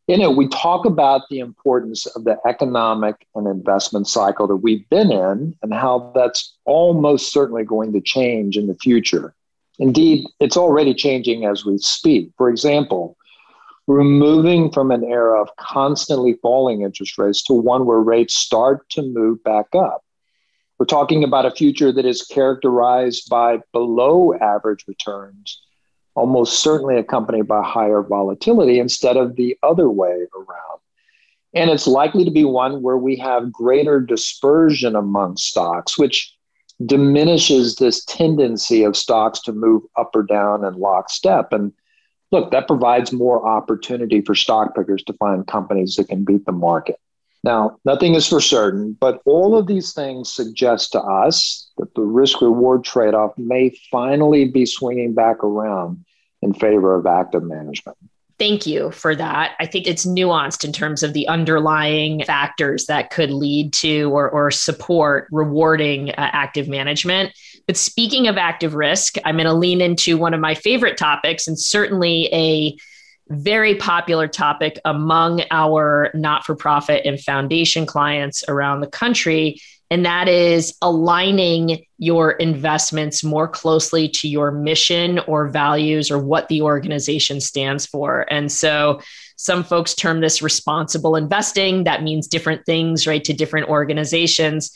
in 0.08 0.20
know, 0.20 0.30
we 0.30 0.48
talk 0.48 0.86
about 0.86 1.28
the 1.28 1.38
importance 1.38 2.06
of 2.06 2.24
the 2.24 2.38
economic 2.46 3.26
and 3.34 3.46
investment 3.46 4.08
cycle 4.08 4.46
that 4.46 4.56
we've 4.56 4.88
been 4.88 5.12
in 5.12 5.54
and 5.62 5.74
how 5.74 6.12
that's 6.14 6.56
almost 6.64 7.30
certainly 7.30 7.62
going 7.62 7.92
to 7.92 8.00
change 8.00 8.56
in 8.56 8.68
the 8.68 8.74
future. 8.76 9.34
Indeed, 9.78 10.26
it's 10.40 10.56
already 10.56 10.94
changing 10.94 11.44
as 11.44 11.66
we 11.66 11.76
speak. 11.76 12.30
For 12.38 12.48
example, 12.48 13.18
we're 13.86 14.02
moving 14.02 14.72
from 14.72 14.90
an 14.90 15.04
era 15.04 15.40
of 15.42 15.54
constantly 15.56 16.38
falling 16.40 16.82
interest 16.82 17.18
rates 17.18 17.42
to 17.44 17.52
one 17.52 17.84
where 17.84 18.00
rates 18.00 18.34
start 18.34 18.88
to 18.90 19.02
move 19.02 19.44
back 19.44 19.66
up. 19.74 20.02
We're 20.78 20.86
talking 20.86 21.22
about 21.22 21.44
a 21.44 21.50
future 21.50 21.92
that 21.92 22.06
is 22.06 22.22
characterized 22.22 23.28
by 23.28 23.58
below 23.72 24.34
average 24.34 24.84
returns 24.88 25.60
almost 26.18 26.62
certainly 26.62 26.96
accompanied 26.96 27.46
by 27.46 27.62
higher 27.62 28.02
volatility 28.02 28.80
instead 28.80 29.16
of 29.16 29.36
the 29.36 29.56
other 29.62 29.88
way 29.88 30.26
around. 30.34 30.80
And 31.54 31.70
it's 31.70 31.86
likely 31.86 32.24
to 32.24 32.30
be 32.30 32.44
one 32.44 32.82
where 32.82 32.98
we 32.98 33.16
have 33.16 33.52
greater 33.52 34.00
dispersion 34.00 34.96
among 34.96 35.36
stocks, 35.36 35.96
which 35.98 36.34
diminishes 36.84 37.76
this 37.76 38.04
tendency 38.04 38.82
of 38.84 38.96
stocks 38.96 39.40
to 39.40 39.52
move 39.52 39.82
up 39.96 40.14
or 40.14 40.22
down 40.22 40.64
in 40.64 40.74
lockstep. 40.74 41.52
And 41.52 41.72
look, 42.30 42.50
that 42.50 42.66
provides 42.66 43.12
more 43.12 43.46
opportunity 43.46 44.20
for 44.20 44.34
stock 44.34 44.74
pickers 44.74 45.02
to 45.04 45.12
find 45.14 45.46
companies 45.46 45.96
that 45.96 46.08
can 46.08 46.24
beat 46.24 46.44
the 46.44 46.52
market. 46.52 47.00
Now, 47.44 47.78
nothing 47.84 48.14
is 48.14 48.26
for 48.26 48.40
certain, 48.40 48.96
but 49.00 49.22
all 49.24 49.56
of 49.56 49.68
these 49.68 49.92
things 49.92 50.32
suggest 50.32 50.92
to 50.92 51.00
us 51.00 51.70
that 51.78 51.94
the 51.94 52.02
risk 52.02 52.42
reward 52.42 52.84
trade 52.84 53.14
off 53.14 53.38
may 53.38 53.70
finally 53.90 54.46
be 54.46 54.66
swinging 54.66 55.14
back 55.14 55.42
around 55.44 56.04
in 56.42 56.54
favor 56.54 56.94
of 56.94 57.06
active 57.06 57.42
management. 57.42 57.96
Thank 58.38 58.66
you 58.66 58.92
for 58.92 59.16
that. 59.16 59.56
I 59.58 59.66
think 59.66 59.88
it's 59.88 60.06
nuanced 60.06 60.64
in 60.64 60.72
terms 60.72 61.02
of 61.02 61.12
the 61.12 61.26
underlying 61.26 62.22
factors 62.24 62.86
that 62.86 63.10
could 63.10 63.30
lead 63.30 63.72
to 63.74 64.10
or, 64.12 64.30
or 64.30 64.52
support 64.52 65.26
rewarding 65.32 66.10
uh, 66.10 66.14
active 66.16 66.68
management. 66.68 67.32
But 67.66 67.76
speaking 67.76 68.28
of 68.28 68.36
active 68.38 68.74
risk, 68.74 69.16
I'm 69.24 69.36
going 69.36 69.46
to 69.46 69.52
lean 69.52 69.80
into 69.80 70.16
one 70.16 70.34
of 70.34 70.40
my 70.40 70.54
favorite 70.54 70.96
topics 70.96 71.48
and 71.48 71.58
certainly 71.58 72.28
a 72.32 72.76
very 73.28 73.74
popular 73.74 74.28
topic 74.28 74.78
among 74.84 75.42
our 75.50 76.10
not 76.14 76.46
for 76.46 76.54
profit 76.54 77.04
and 77.04 77.20
foundation 77.20 77.86
clients 77.86 78.44
around 78.48 78.80
the 78.80 78.86
country 78.86 79.60
and 79.90 80.04
that 80.04 80.28
is 80.28 80.76
aligning 80.82 81.84
your 81.98 82.32
investments 82.32 83.24
more 83.24 83.48
closely 83.48 84.08
to 84.08 84.28
your 84.28 84.50
mission 84.50 85.18
or 85.20 85.48
values 85.48 86.10
or 86.10 86.18
what 86.18 86.48
the 86.48 86.62
organization 86.62 87.40
stands 87.40 87.86
for. 87.86 88.26
And 88.30 88.52
so 88.52 89.00
some 89.36 89.64
folks 89.64 89.94
term 89.94 90.20
this 90.20 90.42
responsible 90.42 91.16
investing. 91.16 91.84
That 91.84 92.02
means 92.02 92.26
different 92.26 92.66
things, 92.66 93.06
right, 93.06 93.24
to 93.24 93.32
different 93.32 93.68
organizations. 93.68 94.72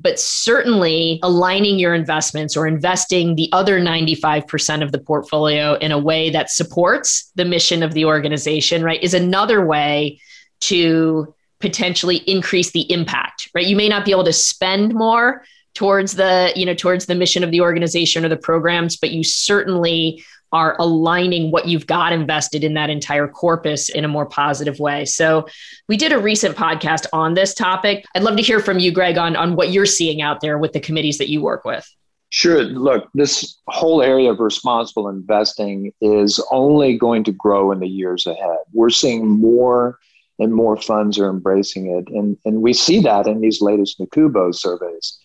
But 0.00 0.18
certainly 0.18 1.20
aligning 1.22 1.78
your 1.78 1.94
investments 1.94 2.56
or 2.56 2.66
investing 2.66 3.36
the 3.36 3.48
other 3.52 3.80
95% 3.80 4.82
of 4.82 4.92
the 4.92 4.98
portfolio 4.98 5.74
in 5.74 5.92
a 5.92 5.98
way 5.98 6.28
that 6.30 6.50
supports 6.50 7.30
the 7.36 7.44
mission 7.44 7.82
of 7.82 7.94
the 7.94 8.04
organization, 8.04 8.82
right, 8.82 9.02
is 9.02 9.14
another 9.14 9.64
way 9.64 10.20
to 10.60 11.34
potentially 11.60 12.16
increase 12.18 12.70
the 12.72 12.90
impact 12.92 13.48
right 13.54 13.66
you 13.66 13.76
may 13.76 13.88
not 13.88 14.04
be 14.04 14.10
able 14.10 14.24
to 14.24 14.32
spend 14.32 14.94
more 14.94 15.44
towards 15.74 16.14
the 16.14 16.52
you 16.56 16.64
know 16.64 16.74
towards 16.74 17.06
the 17.06 17.14
mission 17.14 17.44
of 17.44 17.50
the 17.50 17.60
organization 17.60 18.24
or 18.24 18.28
the 18.28 18.36
programs 18.36 18.96
but 18.96 19.10
you 19.10 19.22
certainly 19.22 20.22
are 20.52 20.76
aligning 20.78 21.50
what 21.50 21.66
you've 21.66 21.86
got 21.86 22.12
invested 22.12 22.62
in 22.62 22.74
that 22.74 22.88
entire 22.88 23.28
corpus 23.28 23.88
in 23.88 24.04
a 24.04 24.08
more 24.08 24.26
positive 24.26 24.78
way. 24.78 25.04
So, 25.04 25.46
we 25.88 25.96
did 25.96 26.12
a 26.12 26.18
recent 26.18 26.56
podcast 26.56 27.06
on 27.12 27.34
this 27.34 27.52
topic. 27.52 28.04
I'd 28.14 28.22
love 28.22 28.36
to 28.36 28.42
hear 28.42 28.60
from 28.60 28.78
you, 28.78 28.92
Greg, 28.92 29.18
on, 29.18 29.36
on 29.36 29.56
what 29.56 29.70
you're 29.70 29.86
seeing 29.86 30.22
out 30.22 30.40
there 30.40 30.58
with 30.58 30.72
the 30.72 30.80
committees 30.80 31.18
that 31.18 31.28
you 31.28 31.42
work 31.42 31.64
with. 31.64 31.86
Sure. 32.30 32.62
Look, 32.64 33.08
this 33.14 33.58
whole 33.68 34.02
area 34.02 34.30
of 34.32 34.40
responsible 34.40 35.08
investing 35.08 35.92
is 36.00 36.44
only 36.50 36.98
going 36.98 37.22
to 37.24 37.32
grow 37.32 37.70
in 37.70 37.80
the 37.80 37.88
years 37.88 38.26
ahead. 38.26 38.58
We're 38.72 38.90
seeing 38.90 39.28
more 39.28 39.98
and 40.38 40.54
more 40.54 40.76
funds 40.76 41.18
are 41.18 41.28
embracing 41.28 41.86
it. 41.86 42.08
And, 42.08 42.36
and 42.44 42.62
we 42.62 42.72
see 42.72 43.00
that 43.00 43.26
in 43.26 43.40
these 43.40 43.60
latest 43.60 43.98
NACUBO 43.98 44.54
surveys. 44.54 45.18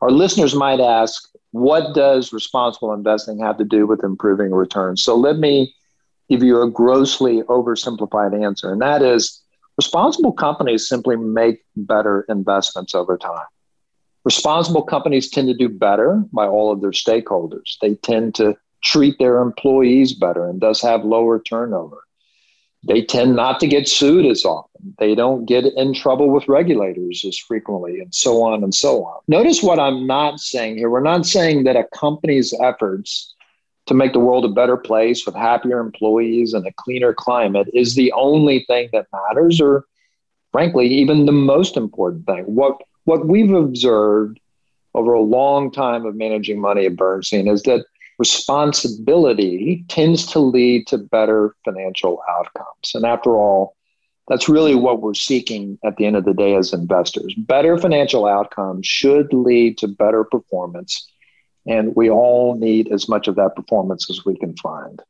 Our 0.00 0.10
listeners 0.10 0.54
might 0.54 0.80
ask, 0.80 1.28
what 1.52 1.94
does 1.94 2.32
responsible 2.32 2.92
investing 2.92 3.38
have 3.40 3.58
to 3.58 3.64
do 3.64 3.86
with 3.86 4.04
improving 4.04 4.50
returns? 4.52 5.02
So 5.02 5.16
let 5.16 5.38
me 5.38 5.74
give 6.28 6.42
you 6.42 6.62
a 6.62 6.70
grossly 6.70 7.42
oversimplified 7.42 8.40
answer, 8.44 8.72
and 8.72 8.80
that 8.80 9.02
is 9.02 9.42
Responsible 9.80 10.32
companies 10.32 10.86
simply 10.86 11.16
make 11.16 11.64
better 11.74 12.26
investments 12.28 12.94
over 12.94 13.16
time. 13.16 13.46
Responsible 14.24 14.82
companies 14.82 15.30
tend 15.30 15.48
to 15.48 15.54
do 15.54 15.70
better 15.70 16.22
by 16.34 16.46
all 16.46 16.70
of 16.70 16.82
their 16.82 16.90
stakeholders. 16.90 17.78
They 17.80 17.94
tend 17.94 18.34
to 18.34 18.58
treat 18.84 19.18
their 19.18 19.38
employees 19.38 20.12
better 20.12 20.46
and 20.46 20.60
thus 20.60 20.82
have 20.82 21.06
lower 21.06 21.40
turnover. 21.40 22.02
They 22.86 23.02
tend 23.02 23.36
not 23.36 23.60
to 23.60 23.66
get 23.66 23.88
sued 23.88 24.24
as 24.24 24.44
often. 24.44 24.94
They 24.98 25.14
don't 25.14 25.44
get 25.44 25.66
in 25.66 25.92
trouble 25.92 26.30
with 26.30 26.48
regulators 26.48 27.24
as 27.26 27.38
frequently, 27.38 28.00
and 28.00 28.14
so 28.14 28.42
on 28.42 28.64
and 28.64 28.74
so 28.74 29.04
on. 29.04 29.20
Notice 29.28 29.62
what 29.62 29.78
I'm 29.78 30.06
not 30.06 30.40
saying 30.40 30.78
here. 30.78 30.88
We're 30.88 31.00
not 31.00 31.26
saying 31.26 31.64
that 31.64 31.76
a 31.76 31.84
company's 31.94 32.54
efforts 32.62 33.34
to 33.86 33.94
make 33.94 34.12
the 34.12 34.20
world 34.20 34.44
a 34.44 34.48
better 34.48 34.76
place 34.76 35.26
with 35.26 35.34
happier 35.34 35.80
employees 35.80 36.54
and 36.54 36.66
a 36.66 36.72
cleaner 36.74 37.12
climate 37.12 37.68
is 37.74 37.94
the 37.94 38.12
only 38.12 38.64
thing 38.66 38.88
that 38.92 39.06
matters, 39.12 39.60
or 39.60 39.84
frankly, 40.52 40.86
even 40.86 41.26
the 41.26 41.32
most 41.32 41.76
important 41.76 42.24
thing. 42.24 42.44
What, 42.44 42.80
what 43.04 43.26
we've 43.26 43.52
observed 43.52 44.40
over 44.94 45.12
a 45.12 45.20
long 45.20 45.70
time 45.70 46.06
of 46.06 46.14
managing 46.14 46.60
money 46.60 46.86
at 46.86 46.96
Bernstein 46.96 47.48
is 47.48 47.62
that 47.64 47.84
responsibility 48.20 49.82
tends 49.88 50.26
to 50.26 50.38
lead 50.38 50.86
to 50.86 50.98
better 50.98 51.56
financial 51.64 52.22
outcomes. 52.28 52.92
And 52.94 53.06
after 53.06 53.34
all, 53.34 53.74
that's 54.28 54.46
really 54.46 54.74
what 54.74 55.00
we're 55.00 55.14
seeking 55.14 55.78
at 55.84 55.96
the 55.96 56.04
end 56.04 56.16
of 56.16 56.26
the 56.26 56.34
day 56.34 56.54
as 56.54 56.74
investors. 56.74 57.34
Better 57.34 57.78
financial 57.78 58.26
outcomes 58.26 58.86
should 58.86 59.32
lead 59.32 59.78
to 59.78 59.88
better 59.88 60.22
performance. 60.22 61.10
And 61.66 61.96
we 61.96 62.10
all 62.10 62.56
need 62.56 62.92
as 62.92 63.08
much 63.08 63.26
of 63.26 63.36
that 63.36 63.56
performance 63.56 64.10
as 64.10 64.24
we 64.26 64.36
can 64.36 64.54
find. 64.58 65.00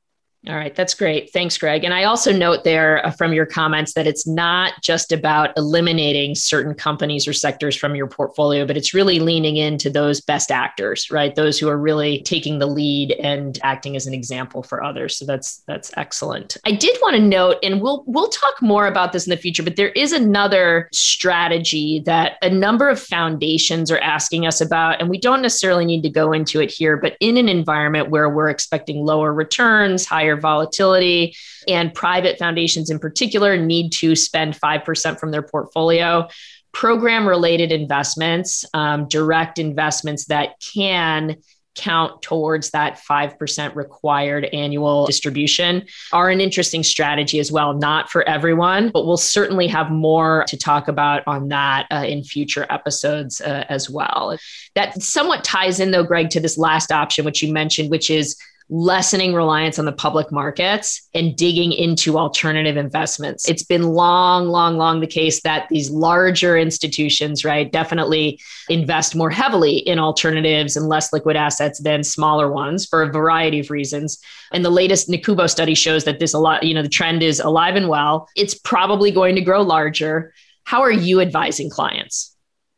All 0.48 0.56
right, 0.56 0.74
that's 0.74 0.94
great. 0.94 1.30
Thanks, 1.34 1.58
Greg. 1.58 1.84
And 1.84 1.92
I 1.92 2.04
also 2.04 2.32
note 2.32 2.64
there 2.64 3.04
uh, 3.04 3.10
from 3.10 3.34
your 3.34 3.44
comments 3.44 3.92
that 3.92 4.06
it's 4.06 4.26
not 4.26 4.72
just 4.80 5.12
about 5.12 5.50
eliminating 5.58 6.34
certain 6.34 6.72
companies 6.72 7.28
or 7.28 7.34
sectors 7.34 7.76
from 7.76 7.94
your 7.94 8.06
portfolio, 8.06 8.66
but 8.66 8.74
it's 8.74 8.94
really 8.94 9.20
leaning 9.20 9.58
into 9.58 9.90
those 9.90 10.22
best 10.22 10.50
actors, 10.50 11.10
right? 11.10 11.34
Those 11.34 11.58
who 11.58 11.68
are 11.68 11.76
really 11.76 12.22
taking 12.22 12.58
the 12.58 12.66
lead 12.66 13.12
and 13.22 13.58
acting 13.62 13.96
as 13.96 14.06
an 14.06 14.14
example 14.14 14.62
for 14.62 14.82
others. 14.82 15.14
So 15.14 15.26
that's 15.26 15.58
that's 15.66 15.92
excellent. 15.98 16.56
I 16.64 16.72
did 16.72 16.96
want 17.02 17.16
to 17.16 17.22
note, 17.22 17.56
and 17.62 17.82
we'll 17.82 18.02
we'll 18.06 18.30
talk 18.30 18.62
more 18.62 18.86
about 18.86 19.12
this 19.12 19.26
in 19.26 19.30
the 19.30 19.36
future, 19.36 19.62
but 19.62 19.76
there 19.76 19.90
is 19.90 20.12
another 20.12 20.88
strategy 20.90 22.00
that 22.06 22.38
a 22.40 22.48
number 22.48 22.88
of 22.88 22.98
foundations 22.98 23.90
are 23.90 23.98
asking 23.98 24.46
us 24.46 24.62
about, 24.62 25.00
and 25.00 25.10
we 25.10 25.20
don't 25.20 25.42
necessarily 25.42 25.84
need 25.84 26.02
to 26.02 26.08
go 26.10 26.32
into 26.32 26.62
it 26.62 26.70
here, 26.70 26.96
but 26.96 27.18
in 27.20 27.36
an 27.36 27.50
environment 27.50 28.08
where 28.08 28.30
we're 28.30 28.48
expecting 28.48 29.04
lower 29.04 29.34
returns, 29.34 30.06
higher 30.06 30.29
higher 30.30 30.40
volatility. 30.40 31.34
And 31.68 31.92
private 31.92 32.38
foundations 32.38 32.90
in 32.90 32.98
particular 32.98 33.56
need 33.56 33.92
to 33.92 34.14
spend 34.16 34.58
5% 34.58 35.18
from 35.18 35.30
their 35.30 35.42
portfolio. 35.42 36.28
Program 36.72 37.26
related 37.26 37.72
investments, 37.72 38.64
um, 38.74 39.08
direct 39.08 39.58
investments 39.58 40.26
that 40.26 40.54
can 40.60 41.36
count 41.76 42.20
towards 42.20 42.70
that 42.70 43.00
5% 43.08 43.74
required 43.74 44.44
annual 44.46 45.06
distribution 45.06 45.86
are 46.12 46.28
an 46.28 46.40
interesting 46.40 46.82
strategy 46.82 47.38
as 47.38 47.50
well. 47.50 47.74
Not 47.74 48.10
for 48.10 48.28
everyone, 48.28 48.90
but 48.90 49.06
we'll 49.06 49.16
certainly 49.16 49.66
have 49.68 49.90
more 49.90 50.44
to 50.48 50.56
talk 50.56 50.88
about 50.88 51.22
on 51.26 51.48
that 51.48 51.86
uh, 51.90 52.04
in 52.06 52.24
future 52.24 52.66
episodes 52.70 53.40
uh, 53.40 53.64
as 53.68 53.88
well. 53.88 54.36
That 54.74 55.00
somewhat 55.00 55.44
ties 55.44 55.80
in, 55.80 55.90
though, 55.90 56.04
Greg, 56.04 56.30
to 56.30 56.40
this 56.40 56.58
last 56.58 56.92
option, 56.92 57.24
which 57.24 57.42
you 57.42 57.52
mentioned, 57.52 57.90
which 57.90 58.10
is 58.10 58.36
lessening 58.70 59.34
reliance 59.34 59.80
on 59.80 59.84
the 59.84 59.92
public 59.92 60.30
markets 60.30 61.08
and 61.12 61.36
digging 61.36 61.72
into 61.72 62.16
alternative 62.16 62.76
investments. 62.76 63.48
It's 63.48 63.64
been 63.64 63.82
long, 63.82 64.46
long, 64.46 64.78
long 64.78 65.00
the 65.00 65.08
case 65.08 65.42
that 65.42 65.68
these 65.68 65.90
larger 65.90 66.56
institutions, 66.56 67.44
right, 67.44 67.70
definitely 67.70 68.40
invest 68.68 69.16
more 69.16 69.30
heavily 69.30 69.78
in 69.78 69.98
alternatives 69.98 70.76
and 70.76 70.88
less 70.88 71.12
liquid 71.12 71.36
assets 71.36 71.80
than 71.80 72.04
smaller 72.04 72.50
ones 72.50 72.86
for 72.86 73.02
a 73.02 73.10
variety 73.10 73.58
of 73.58 73.70
reasons. 73.70 74.22
And 74.52 74.64
the 74.64 74.70
latest 74.70 75.08
NACUBO 75.08 75.50
study 75.50 75.74
shows 75.74 76.04
that 76.04 76.20
this 76.20 76.32
a 76.32 76.38
lot, 76.38 76.62
you 76.62 76.72
know, 76.72 76.82
the 76.82 76.88
trend 76.88 77.24
is 77.24 77.40
alive 77.40 77.74
and 77.74 77.88
well. 77.88 78.28
It's 78.36 78.54
probably 78.54 79.10
going 79.10 79.34
to 79.34 79.40
grow 79.40 79.62
larger. 79.62 80.32
How 80.62 80.82
are 80.82 80.92
you 80.92 81.20
advising 81.20 81.70
clients? 81.70 82.29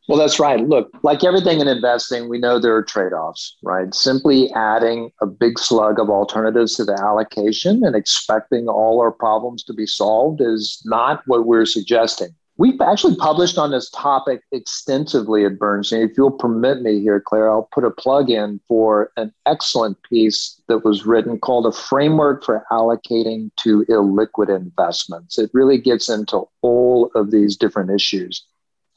Well, 0.09 0.17
that's 0.17 0.39
right. 0.39 0.59
Look, 0.59 0.91
like 1.03 1.23
everything 1.23 1.61
in 1.61 1.67
investing, 1.69 2.27
we 2.27 2.37
know 2.37 2.59
there 2.59 2.75
are 2.75 2.83
trade 2.83 3.13
offs, 3.13 3.55
right? 3.63 3.93
Simply 3.93 4.51
adding 4.51 5.11
a 5.21 5.25
big 5.25 5.57
slug 5.57 5.97
of 5.97 6.09
alternatives 6.09 6.75
to 6.75 6.83
the 6.83 6.99
allocation 7.01 7.85
and 7.85 7.95
expecting 7.95 8.67
all 8.67 8.99
our 8.99 9.11
problems 9.11 9.63
to 9.63 9.73
be 9.73 9.85
solved 9.85 10.41
is 10.41 10.81
not 10.83 11.23
what 11.25 11.45
we're 11.45 11.65
suggesting. 11.65 12.35
We've 12.57 12.81
actually 12.81 13.15
published 13.15 13.57
on 13.57 13.71
this 13.71 13.89
topic 13.89 14.41
extensively 14.51 15.43
at 15.43 15.57
Bernstein. 15.57 16.01
If 16.01 16.17
you'll 16.17 16.31
permit 16.31 16.83
me 16.83 16.99
here, 16.99 17.19
Clare, 17.19 17.49
I'll 17.49 17.69
put 17.73 17.83
a 17.83 17.89
plug 17.89 18.29
in 18.29 18.59
for 18.67 19.11
an 19.17 19.33
excellent 19.47 19.97
piece 20.03 20.61
that 20.67 20.85
was 20.85 21.05
written 21.05 21.39
called 21.39 21.65
A 21.65 21.71
Framework 21.71 22.43
for 22.43 22.63
Allocating 22.71 23.49
to 23.61 23.85
Illiquid 23.89 24.55
Investments. 24.55 25.39
It 25.39 25.49
really 25.53 25.79
gets 25.79 26.09
into 26.09 26.43
all 26.61 27.09
of 27.15 27.31
these 27.31 27.57
different 27.57 27.89
issues. 27.89 28.45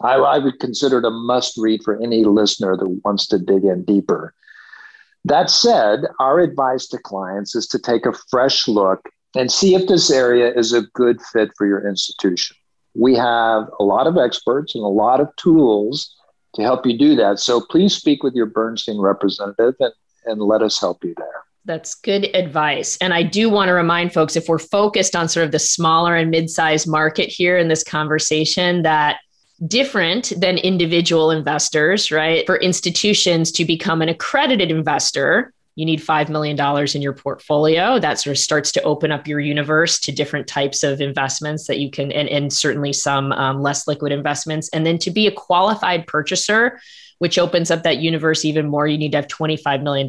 I, 0.00 0.14
I 0.14 0.38
would 0.38 0.60
consider 0.60 0.98
it 0.98 1.04
a 1.04 1.10
must 1.10 1.56
read 1.56 1.82
for 1.82 2.00
any 2.02 2.24
listener 2.24 2.76
that 2.76 3.00
wants 3.04 3.26
to 3.28 3.38
dig 3.38 3.64
in 3.64 3.84
deeper. 3.84 4.34
That 5.24 5.50
said, 5.50 6.04
our 6.20 6.38
advice 6.40 6.86
to 6.88 6.98
clients 6.98 7.56
is 7.56 7.66
to 7.68 7.78
take 7.78 8.06
a 8.06 8.12
fresh 8.30 8.68
look 8.68 9.08
and 9.34 9.50
see 9.50 9.74
if 9.74 9.88
this 9.88 10.10
area 10.10 10.52
is 10.52 10.72
a 10.72 10.82
good 10.94 11.20
fit 11.32 11.50
for 11.56 11.66
your 11.66 11.86
institution. 11.88 12.56
We 12.94 13.14
have 13.16 13.68
a 13.80 13.84
lot 13.84 14.06
of 14.06 14.16
experts 14.16 14.74
and 14.74 14.84
a 14.84 14.88
lot 14.88 15.20
of 15.20 15.34
tools 15.36 16.14
to 16.54 16.62
help 16.62 16.86
you 16.86 16.96
do 16.96 17.14
that. 17.16 17.38
So 17.38 17.60
please 17.60 17.94
speak 17.94 18.22
with 18.22 18.34
your 18.34 18.46
Bernstein 18.46 18.98
representative 18.98 19.74
and, 19.80 19.92
and 20.24 20.40
let 20.40 20.62
us 20.62 20.80
help 20.80 21.04
you 21.04 21.14
there. 21.16 21.44
That's 21.66 21.96
good 21.96 22.34
advice. 22.34 22.96
And 22.98 23.12
I 23.12 23.24
do 23.24 23.50
want 23.50 23.68
to 23.68 23.72
remind 23.72 24.14
folks 24.14 24.36
if 24.36 24.48
we're 24.48 24.58
focused 24.58 25.16
on 25.16 25.28
sort 25.28 25.44
of 25.44 25.52
the 25.52 25.58
smaller 25.58 26.14
and 26.14 26.30
mid 26.30 26.48
sized 26.48 26.88
market 26.88 27.28
here 27.28 27.58
in 27.58 27.68
this 27.68 27.82
conversation, 27.82 28.82
that 28.82 29.18
different 29.66 30.32
than 30.36 30.58
individual 30.58 31.30
investors, 31.30 32.10
right? 32.10 32.44
For 32.46 32.56
institutions 32.56 33.50
to 33.52 33.64
become 33.64 34.02
an 34.02 34.08
accredited 34.08 34.70
investor, 34.70 35.52
you 35.76 35.84
need 35.84 36.00
$5 36.00 36.30
million 36.30 36.58
in 36.94 37.02
your 37.02 37.12
portfolio. 37.12 37.98
That 37.98 38.18
sort 38.18 38.36
of 38.36 38.38
starts 38.38 38.72
to 38.72 38.82
open 38.82 39.12
up 39.12 39.26
your 39.26 39.40
universe 39.40 40.00
to 40.00 40.12
different 40.12 40.46
types 40.46 40.82
of 40.82 41.02
investments 41.02 41.66
that 41.66 41.78
you 41.78 41.90
can, 41.90 42.10
and, 42.12 42.28
and 42.28 42.52
certainly 42.52 42.94
some 42.94 43.32
um, 43.32 43.62
less 43.62 43.86
liquid 43.86 44.10
investments. 44.10 44.70
And 44.70 44.86
then 44.86 44.98
to 44.98 45.10
be 45.10 45.26
a 45.26 45.32
qualified 45.32 46.06
purchaser, 46.06 46.80
which 47.18 47.38
opens 47.38 47.70
up 47.70 47.82
that 47.82 47.98
universe 47.98 48.44
even 48.44 48.68
more. 48.68 48.86
You 48.86 48.98
need 48.98 49.12
to 49.12 49.18
have 49.18 49.28
$25 49.28 49.82
million, 49.82 50.08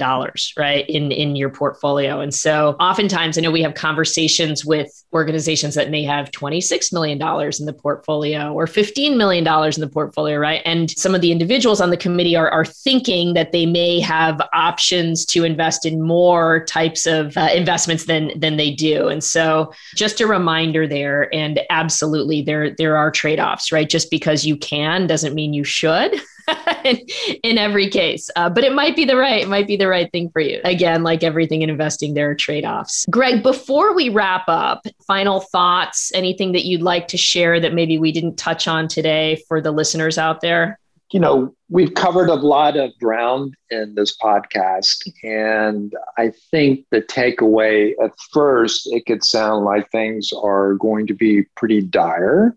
right, 0.57 0.87
in, 0.89 1.11
in 1.11 1.35
your 1.35 1.49
portfolio. 1.49 2.19
And 2.19 2.33
so 2.33 2.75
oftentimes 2.79 3.37
I 3.37 3.41
know 3.41 3.51
we 3.51 3.61
have 3.61 3.75
conversations 3.75 4.65
with 4.65 4.91
organizations 5.13 5.75
that 5.75 5.89
may 5.89 6.03
have 6.03 6.31
$26 6.31 6.91
million 6.91 7.17
in 7.17 7.65
the 7.65 7.73
portfolio 7.73 8.51
or 8.51 8.65
$15 8.65 9.15
million 9.15 9.47
in 9.47 9.81
the 9.81 9.89
portfolio, 9.91 10.37
right? 10.37 10.61
And 10.65 10.91
some 10.91 11.15
of 11.15 11.21
the 11.21 11.31
individuals 11.31 11.79
on 11.79 11.91
the 11.91 11.97
committee 11.97 12.35
are, 12.35 12.49
are 12.49 12.65
thinking 12.65 13.33
that 13.35 13.51
they 13.51 13.65
may 13.65 13.99
have 14.01 14.41
options 14.53 15.25
to 15.27 15.45
invest 15.45 15.85
in 15.85 16.01
more 16.01 16.65
types 16.65 17.05
of 17.05 17.37
uh, 17.37 17.49
investments 17.53 18.05
than, 18.05 18.37
than 18.37 18.57
they 18.57 18.71
do. 18.71 19.07
And 19.07 19.23
so 19.23 19.73
just 19.95 20.19
a 20.19 20.27
reminder 20.27 20.87
there, 20.87 21.33
and 21.33 21.59
absolutely 21.69 22.41
there, 22.41 22.75
there 22.75 22.97
are 22.97 23.11
trade-offs, 23.11 23.71
right? 23.71 23.89
Just 23.89 24.11
because 24.11 24.45
you 24.45 24.57
can 24.57 25.07
doesn't 25.07 25.33
mean 25.33 25.53
you 25.53 25.63
should. 25.63 26.19
in, 26.83 26.99
in, 27.43 27.57
every 27.57 27.89
case. 27.89 28.29
Uh, 28.35 28.49
but 28.49 28.63
it 28.63 28.73
might 28.73 28.95
be 28.95 29.05
the 29.05 29.17
right, 29.17 29.43
it 29.43 29.49
might 29.49 29.67
be 29.67 29.75
the 29.75 29.87
right 29.87 30.11
thing 30.11 30.29
for 30.29 30.41
you. 30.41 30.61
Again, 30.63 31.03
like 31.03 31.23
everything 31.23 31.61
in 31.61 31.69
investing, 31.69 32.13
there 32.13 32.29
are 32.29 32.35
trade-offs. 32.35 33.05
Greg, 33.09 33.43
before 33.43 33.93
we 33.93 34.09
wrap 34.09 34.45
up, 34.47 34.85
final 35.05 35.41
thoughts, 35.41 36.11
anything 36.13 36.53
that 36.53 36.65
you'd 36.65 36.81
like 36.81 37.07
to 37.09 37.17
share 37.17 37.59
that 37.59 37.73
maybe 37.73 37.97
we 37.97 38.11
didn't 38.11 38.37
touch 38.37 38.67
on 38.67 38.87
today 38.87 39.41
for 39.47 39.61
the 39.61 39.71
listeners 39.71 40.17
out 40.17 40.41
there? 40.41 40.79
You 41.11 41.21
know, 41.21 41.55
we've 41.69 41.93
covered 41.93 42.29
a 42.29 42.35
lot 42.35 42.75
of 42.75 42.91
ground 42.99 43.55
in 43.69 43.95
this 43.95 44.17
podcast. 44.17 45.09
And 45.23 45.93
I 46.17 46.33
think 46.51 46.85
the 46.91 47.01
takeaway 47.01 47.93
at 48.03 48.11
first, 48.33 48.87
it 48.91 49.05
could 49.05 49.23
sound 49.23 49.63
like 49.63 49.89
things 49.89 50.31
are 50.33 50.73
going 50.75 51.07
to 51.07 51.13
be 51.13 51.43
pretty 51.55 51.81
dire. 51.81 52.55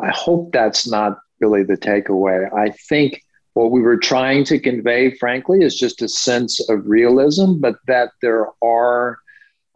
I 0.00 0.10
hope 0.10 0.52
that's 0.52 0.86
not 0.86 1.18
really 1.40 1.62
the 1.62 1.76
takeaway. 1.76 2.52
I 2.52 2.70
think 2.70 3.22
what 3.54 3.70
we 3.70 3.80
were 3.80 3.96
trying 3.96 4.44
to 4.44 4.58
convey, 4.58 5.16
frankly, 5.16 5.62
is 5.64 5.78
just 5.78 6.02
a 6.02 6.08
sense 6.08 6.60
of 6.68 6.86
realism, 6.86 7.54
but 7.58 7.76
that 7.86 8.10
there 8.22 8.46
are 8.62 9.18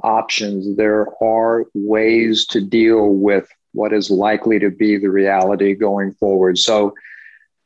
options, 0.05 0.77
there 0.77 1.07
are 1.23 1.65
ways 1.75 2.47
to 2.47 2.61
deal 2.61 3.09
with 3.09 3.49
what 3.73 3.93
is 3.93 4.11
likely 4.11 4.59
to 4.59 4.71
be 4.71 4.99
the 4.99 5.11
reality 5.11 5.75
going 5.75 6.13
forward. 6.13 6.59
So, 6.59 6.95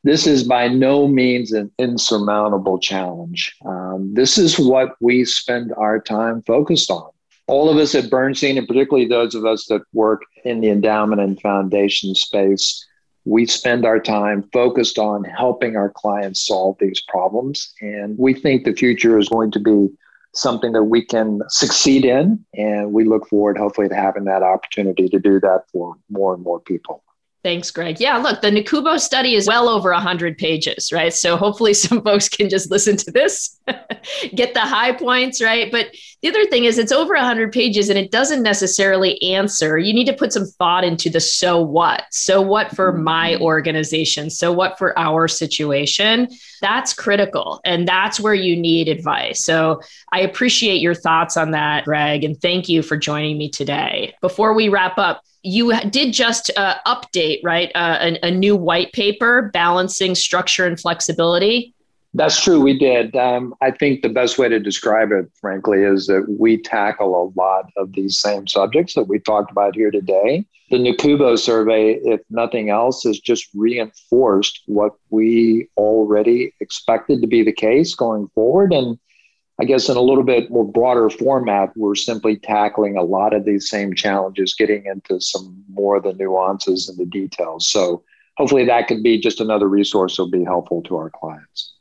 this 0.03 0.25
is 0.25 0.43
by 0.43 0.69
no 0.69 1.07
means 1.07 1.51
an 1.51 1.69
insurmountable 1.79 2.79
challenge. 2.79 3.53
Um, 3.65 4.13
this 4.13 4.37
is 4.37 4.57
what 4.57 4.95
we 5.01 5.25
spend 5.25 5.73
our 5.75 5.99
time 5.99 6.43
focused 6.43 6.89
on. 6.89 7.09
all 7.47 7.69
of 7.69 7.77
us 7.77 7.95
at 7.95 8.09
Bernstein, 8.09 8.57
and 8.57 8.67
particularly 8.67 9.07
those 9.07 9.33
of 9.35 9.45
us 9.45 9.65
that 9.67 9.81
work 9.93 10.21
in 10.43 10.61
the 10.61 10.69
endowment 10.69 11.21
and 11.21 11.39
foundation 11.41 12.13
space, 12.15 12.85
we 13.27 13.45
spend 13.45 13.85
our 13.85 13.99
time 13.99 14.49
focused 14.53 14.97
on 14.97 15.23
helping 15.25 15.75
our 15.75 15.89
clients 15.89 16.47
solve 16.47 16.77
these 16.79 17.01
problems. 17.01 17.73
And 17.81 18.17
we 18.17 18.33
think 18.33 18.63
the 18.63 18.73
future 18.73 19.19
is 19.19 19.27
going 19.27 19.51
to 19.51 19.59
be 19.59 19.89
something 20.33 20.71
that 20.71 20.83
we 20.83 21.03
can 21.03 21.41
succeed 21.49 22.05
in. 22.05 22.45
And 22.53 22.93
we 22.93 23.03
look 23.03 23.27
forward, 23.27 23.57
hopefully, 23.57 23.89
to 23.89 23.95
having 23.95 24.23
that 24.25 24.43
opportunity 24.43 25.09
to 25.09 25.19
do 25.19 25.39
that 25.41 25.63
for 25.71 25.95
more 26.09 26.33
and 26.33 26.43
more 26.43 26.61
people. 26.61 27.03
Thanks, 27.43 27.69
Greg. 27.69 27.99
Yeah, 27.99 28.17
look, 28.17 28.41
the 28.41 28.49
NACUBO 28.49 28.99
study 28.99 29.35
is 29.35 29.47
well 29.47 29.67
over 29.67 29.91
100 29.91 30.37
pages, 30.37 30.91
right? 30.91 31.13
So 31.13 31.35
hopefully 31.35 31.73
some 31.73 32.01
folks 32.03 32.29
can 32.29 32.49
just 32.49 32.71
listen 32.71 32.95
to 32.97 33.11
this, 33.11 33.56
get 34.35 34.53
the 34.53 34.61
high 34.61 34.91
points, 34.91 35.41
right? 35.41 35.71
But 35.71 35.87
the 36.21 36.29
other 36.29 36.45
thing 36.45 36.65
is 36.65 36.77
it's 36.77 36.91
over 36.91 37.13
100 37.13 37.51
pages 37.51 37.89
and 37.89 37.97
it 37.97 38.11
doesn't 38.11 38.43
necessarily 38.43 39.21
answer. 39.21 39.77
You 39.77 39.93
need 39.93 40.07
to 40.07 40.13
put 40.13 40.33
some 40.33 40.45
thought 40.45 40.83
into 40.83 41.09
the 41.09 41.19
so 41.19 41.61
what. 41.61 42.03
So 42.11 42.41
what 42.41 42.75
for 42.75 42.91
my 42.91 43.33
mm-hmm. 43.33 43.43
organization? 43.43 44.29
So 44.29 44.51
what 44.51 44.77
for 44.77 44.97
our 44.97 45.27
situation? 45.27 46.29
That's 46.61 46.93
critical. 46.93 47.61
And 47.65 47.87
that's 47.87 48.19
where 48.19 48.33
you 48.33 48.55
need 48.55 48.87
advice. 48.87 49.43
So 49.43 49.81
I 50.11 50.21
appreciate 50.21 50.81
your 50.81 50.95
thoughts 50.95 51.37
on 51.37 51.51
that, 51.51 51.85
Greg, 51.85 52.23
and 52.23 52.39
thank 52.41 52.69
you 52.69 52.81
for 52.81 52.97
joining 52.97 53.37
me 53.37 53.49
today. 53.49 54.15
Before 54.21 54.53
we 54.53 54.69
wrap 54.69 54.97
up, 54.97 55.21
you 55.43 55.79
did 55.89 56.13
just 56.13 56.51
uh, 56.57 56.75
update, 56.85 57.39
right? 57.43 57.71
Uh, 57.73 57.97
a, 58.21 58.27
a, 58.27 58.31
new 58.31 58.55
white 58.55 58.91
paper 58.91 59.49
balancing 59.53 60.13
structure 60.13 60.65
and 60.65 60.79
flexibility. 60.79 61.73
That's 62.17 62.41
true. 62.41 62.59
We 62.59 62.75
did. 62.75 63.15
Um, 63.15 63.53
I 63.61 63.69
think 63.69 64.01
the 64.01 64.09
best 64.09 64.39
way 64.39 64.49
to 64.49 64.59
describe 64.59 65.11
it, 65.11 65.29
frankly, 65.39 65.83
is 65.83 66.07
that 66.07 66.25
we 66.27 66.59
tackle 66.59 67.13
a 67.13 67.29
lot 67.39 67.69
of 67.77 67.93
these 67.93 68.19
same 68.19 68.47
subjects 68.47 68.95
that 68.95 69.03
we 69.03 69.19
talked 69.19 69.51
about 69.51 69.75
here 69.75 69.91
today. 69.91 70.43
The 70.71 70.77
NACUBO 70.77 71.37
survey, 71.37 71.99
if 72.03 72.21
nothing 72.31 72.71
else, 72.71 73.03
has 73.03 73.19
just 73.19 73.47
reinforced 73.53 74.63
what 74.65 74.93
we 75.11 75.67
already 75.77 76.55
expected 76.59 77.21
to 77.21 77.27
be 77.27 77.43
the 77.43 77.53
case 77.53 77.93
going 77.93 78.29
forward. 78.29 78.73
And 78.73 78.97
I 79.61 79.65
guess 79.65 79.87
in 79.87 79.95
a 79.95 80.01
little 80.01 80.23
bit 80.23 80.49
more 80.49 80.65
broader 80.65 81.11
format, 81.11 81.69
we're 81.75 81.93
simply 81.93 82.37
tackling 82.37 82.97
a 82.97 83.03
lot 83.03 83.35
of 83.35 83.45
these 83.45 83.69
same 83.69 83.93
challenges, 83.93 84.55
getting 84.55 84.87
into 84.87 85.21
some 85.21 85.63
more 85.69 85.97
of 85.97 86.03
the 86.03 86.13
nuances 86.13 86.89
and 86.89 86.97
the 86.97 87.05
details. 87.05 87.67
So 87.67 88.03
hopefully 88.37 88.65
that 88.65 88.87
could 88.87 89.03
be 89.03 89.19
just 89.19 89.39
another 89.39 89.67
resource 89.67 90.17
that 90.17 90.23
will 90.23 90.31
be 90.31 90.43
helpful 90.43 90.81
to 90.81 90.95
our 90.95 91.11
clients. 91.11 91.75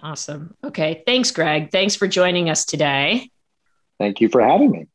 Awesome. 0.00 0.54
Okay. 0.62 1.02
Thanks, 1.06 1.30
Greg. 1.30 1.72
Thanks 1.72 1.96
for 1.96 2.06
joining 2.06 2.50
us 2.50 2.64
today. 2.64 3.30
Thank 3.98 4.20
you 4.20 4.28
for 4.28 4.40
having 4.40 4.70
me. 4.70 4.86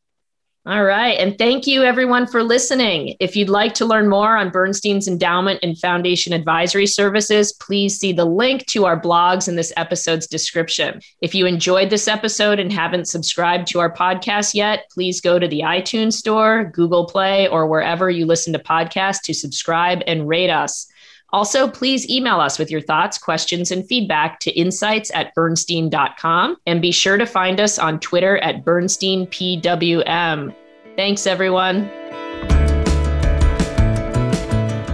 All 0.65 0.85
right. 0.85 1.19
And 1.19 1.37
thank 1.37 1.67
you, 1.67 1.83
everyone, 1.83 2.25
for 2.25 2.41
listening. 2.41 3.17
If 3.19 3.35
you'd 3.35 3.49
like 3.49 3.73
to 3.73 3.85
learn 3.85 4.07
more 4.07 4.37
on 4.37 4.49
Bernstein's 4.49 5.09
endowment 5.09 5.59
and 5.61 5.77
foundation 5.77 6.31
advisory 6.31 6.87
services, 6.87 7.51
please 7.51 7.99
see 7.99 8.13
the 8.13 8.23
link 8.23 8.65
to 8.67 8.85
our 8.85 8.97
blogs 8.97 9.49
in 9.49 9.57
this 9.57 9.73
episode's 9.75 10.25
description. 10.25 11.01
If 11.19 11.35
you 11.35 11.47
enjoyed 11.47 11.89
this 11.89 12.07
episode 12.07 12.59
and 12.59 12.71
haven't 12.71 13.09
subscribed 13.09 13.67
to 13.67 13.81
our 13.81 13.93
podcast 13.93 14.53
yet, 14.53 14.85
please 14.89 15.19
go 15.19 15.37
to 15.37 15.49
the 15.49 15.63
iTunes 15.65 16.13
Store, 16.13 16.63
Google 16.63 17.07
Play, 17.07 17.49
or 17.49 17.67
wherever 17.67 18.09
you 18.09 18.25
listen 18.25 18.53
to 18.53 18.59
podcasts 18.59 19.23
to 19.23 19.33
subscribe 19.33 20.01
and 20.07 20.29
rate 20.29 20.49
us. 20.49 20.87
Also, 21.33 21.67
please 21.67 22.07
email 22.09 22.39
us 22.39 22.59
with 22.59 22.69
your 22.69 22.79
thoughts, 22.79 23.17
questions, 23.17 23.71
and 23.71 23.85
feedback 23.87 24.39
to 24.41 24.51
insights 24.51 25.11
at 25.15 25.33
bernstein.com. 25.33 26.57
And 26.67 26.79
be 26.81 26.91
sure 26.91 27.17
to 27.17 27.25
find 27.25 27.59
us 27.59 27.79
on 27.79 27.99
Twitter 27.99 28.37
at 28.37 28.63
BernsteinPWM. 28.63 30.55
Thanks, 30.95 31.25
everyone. 31.25 31.89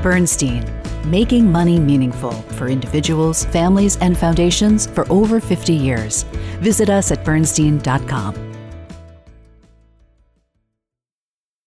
Bernstein, 0.02 0.66
making 1.06 1.52
money 1.52 1.78
meaningful 1.78 2.32
for 2.32 2.70
individuals, 2.70 3.44
families, 3.46 3.98
and 3.98 4.18
foundations 4.18 4.88
for 4.88 5.06
over 5.12 5.42
50 5.42 5.74
years. 5.74 6.24
Visit 6.62 6.90
us 6.90 7.12
at 7.12 7.26
bernstein.com. 7.26 8.49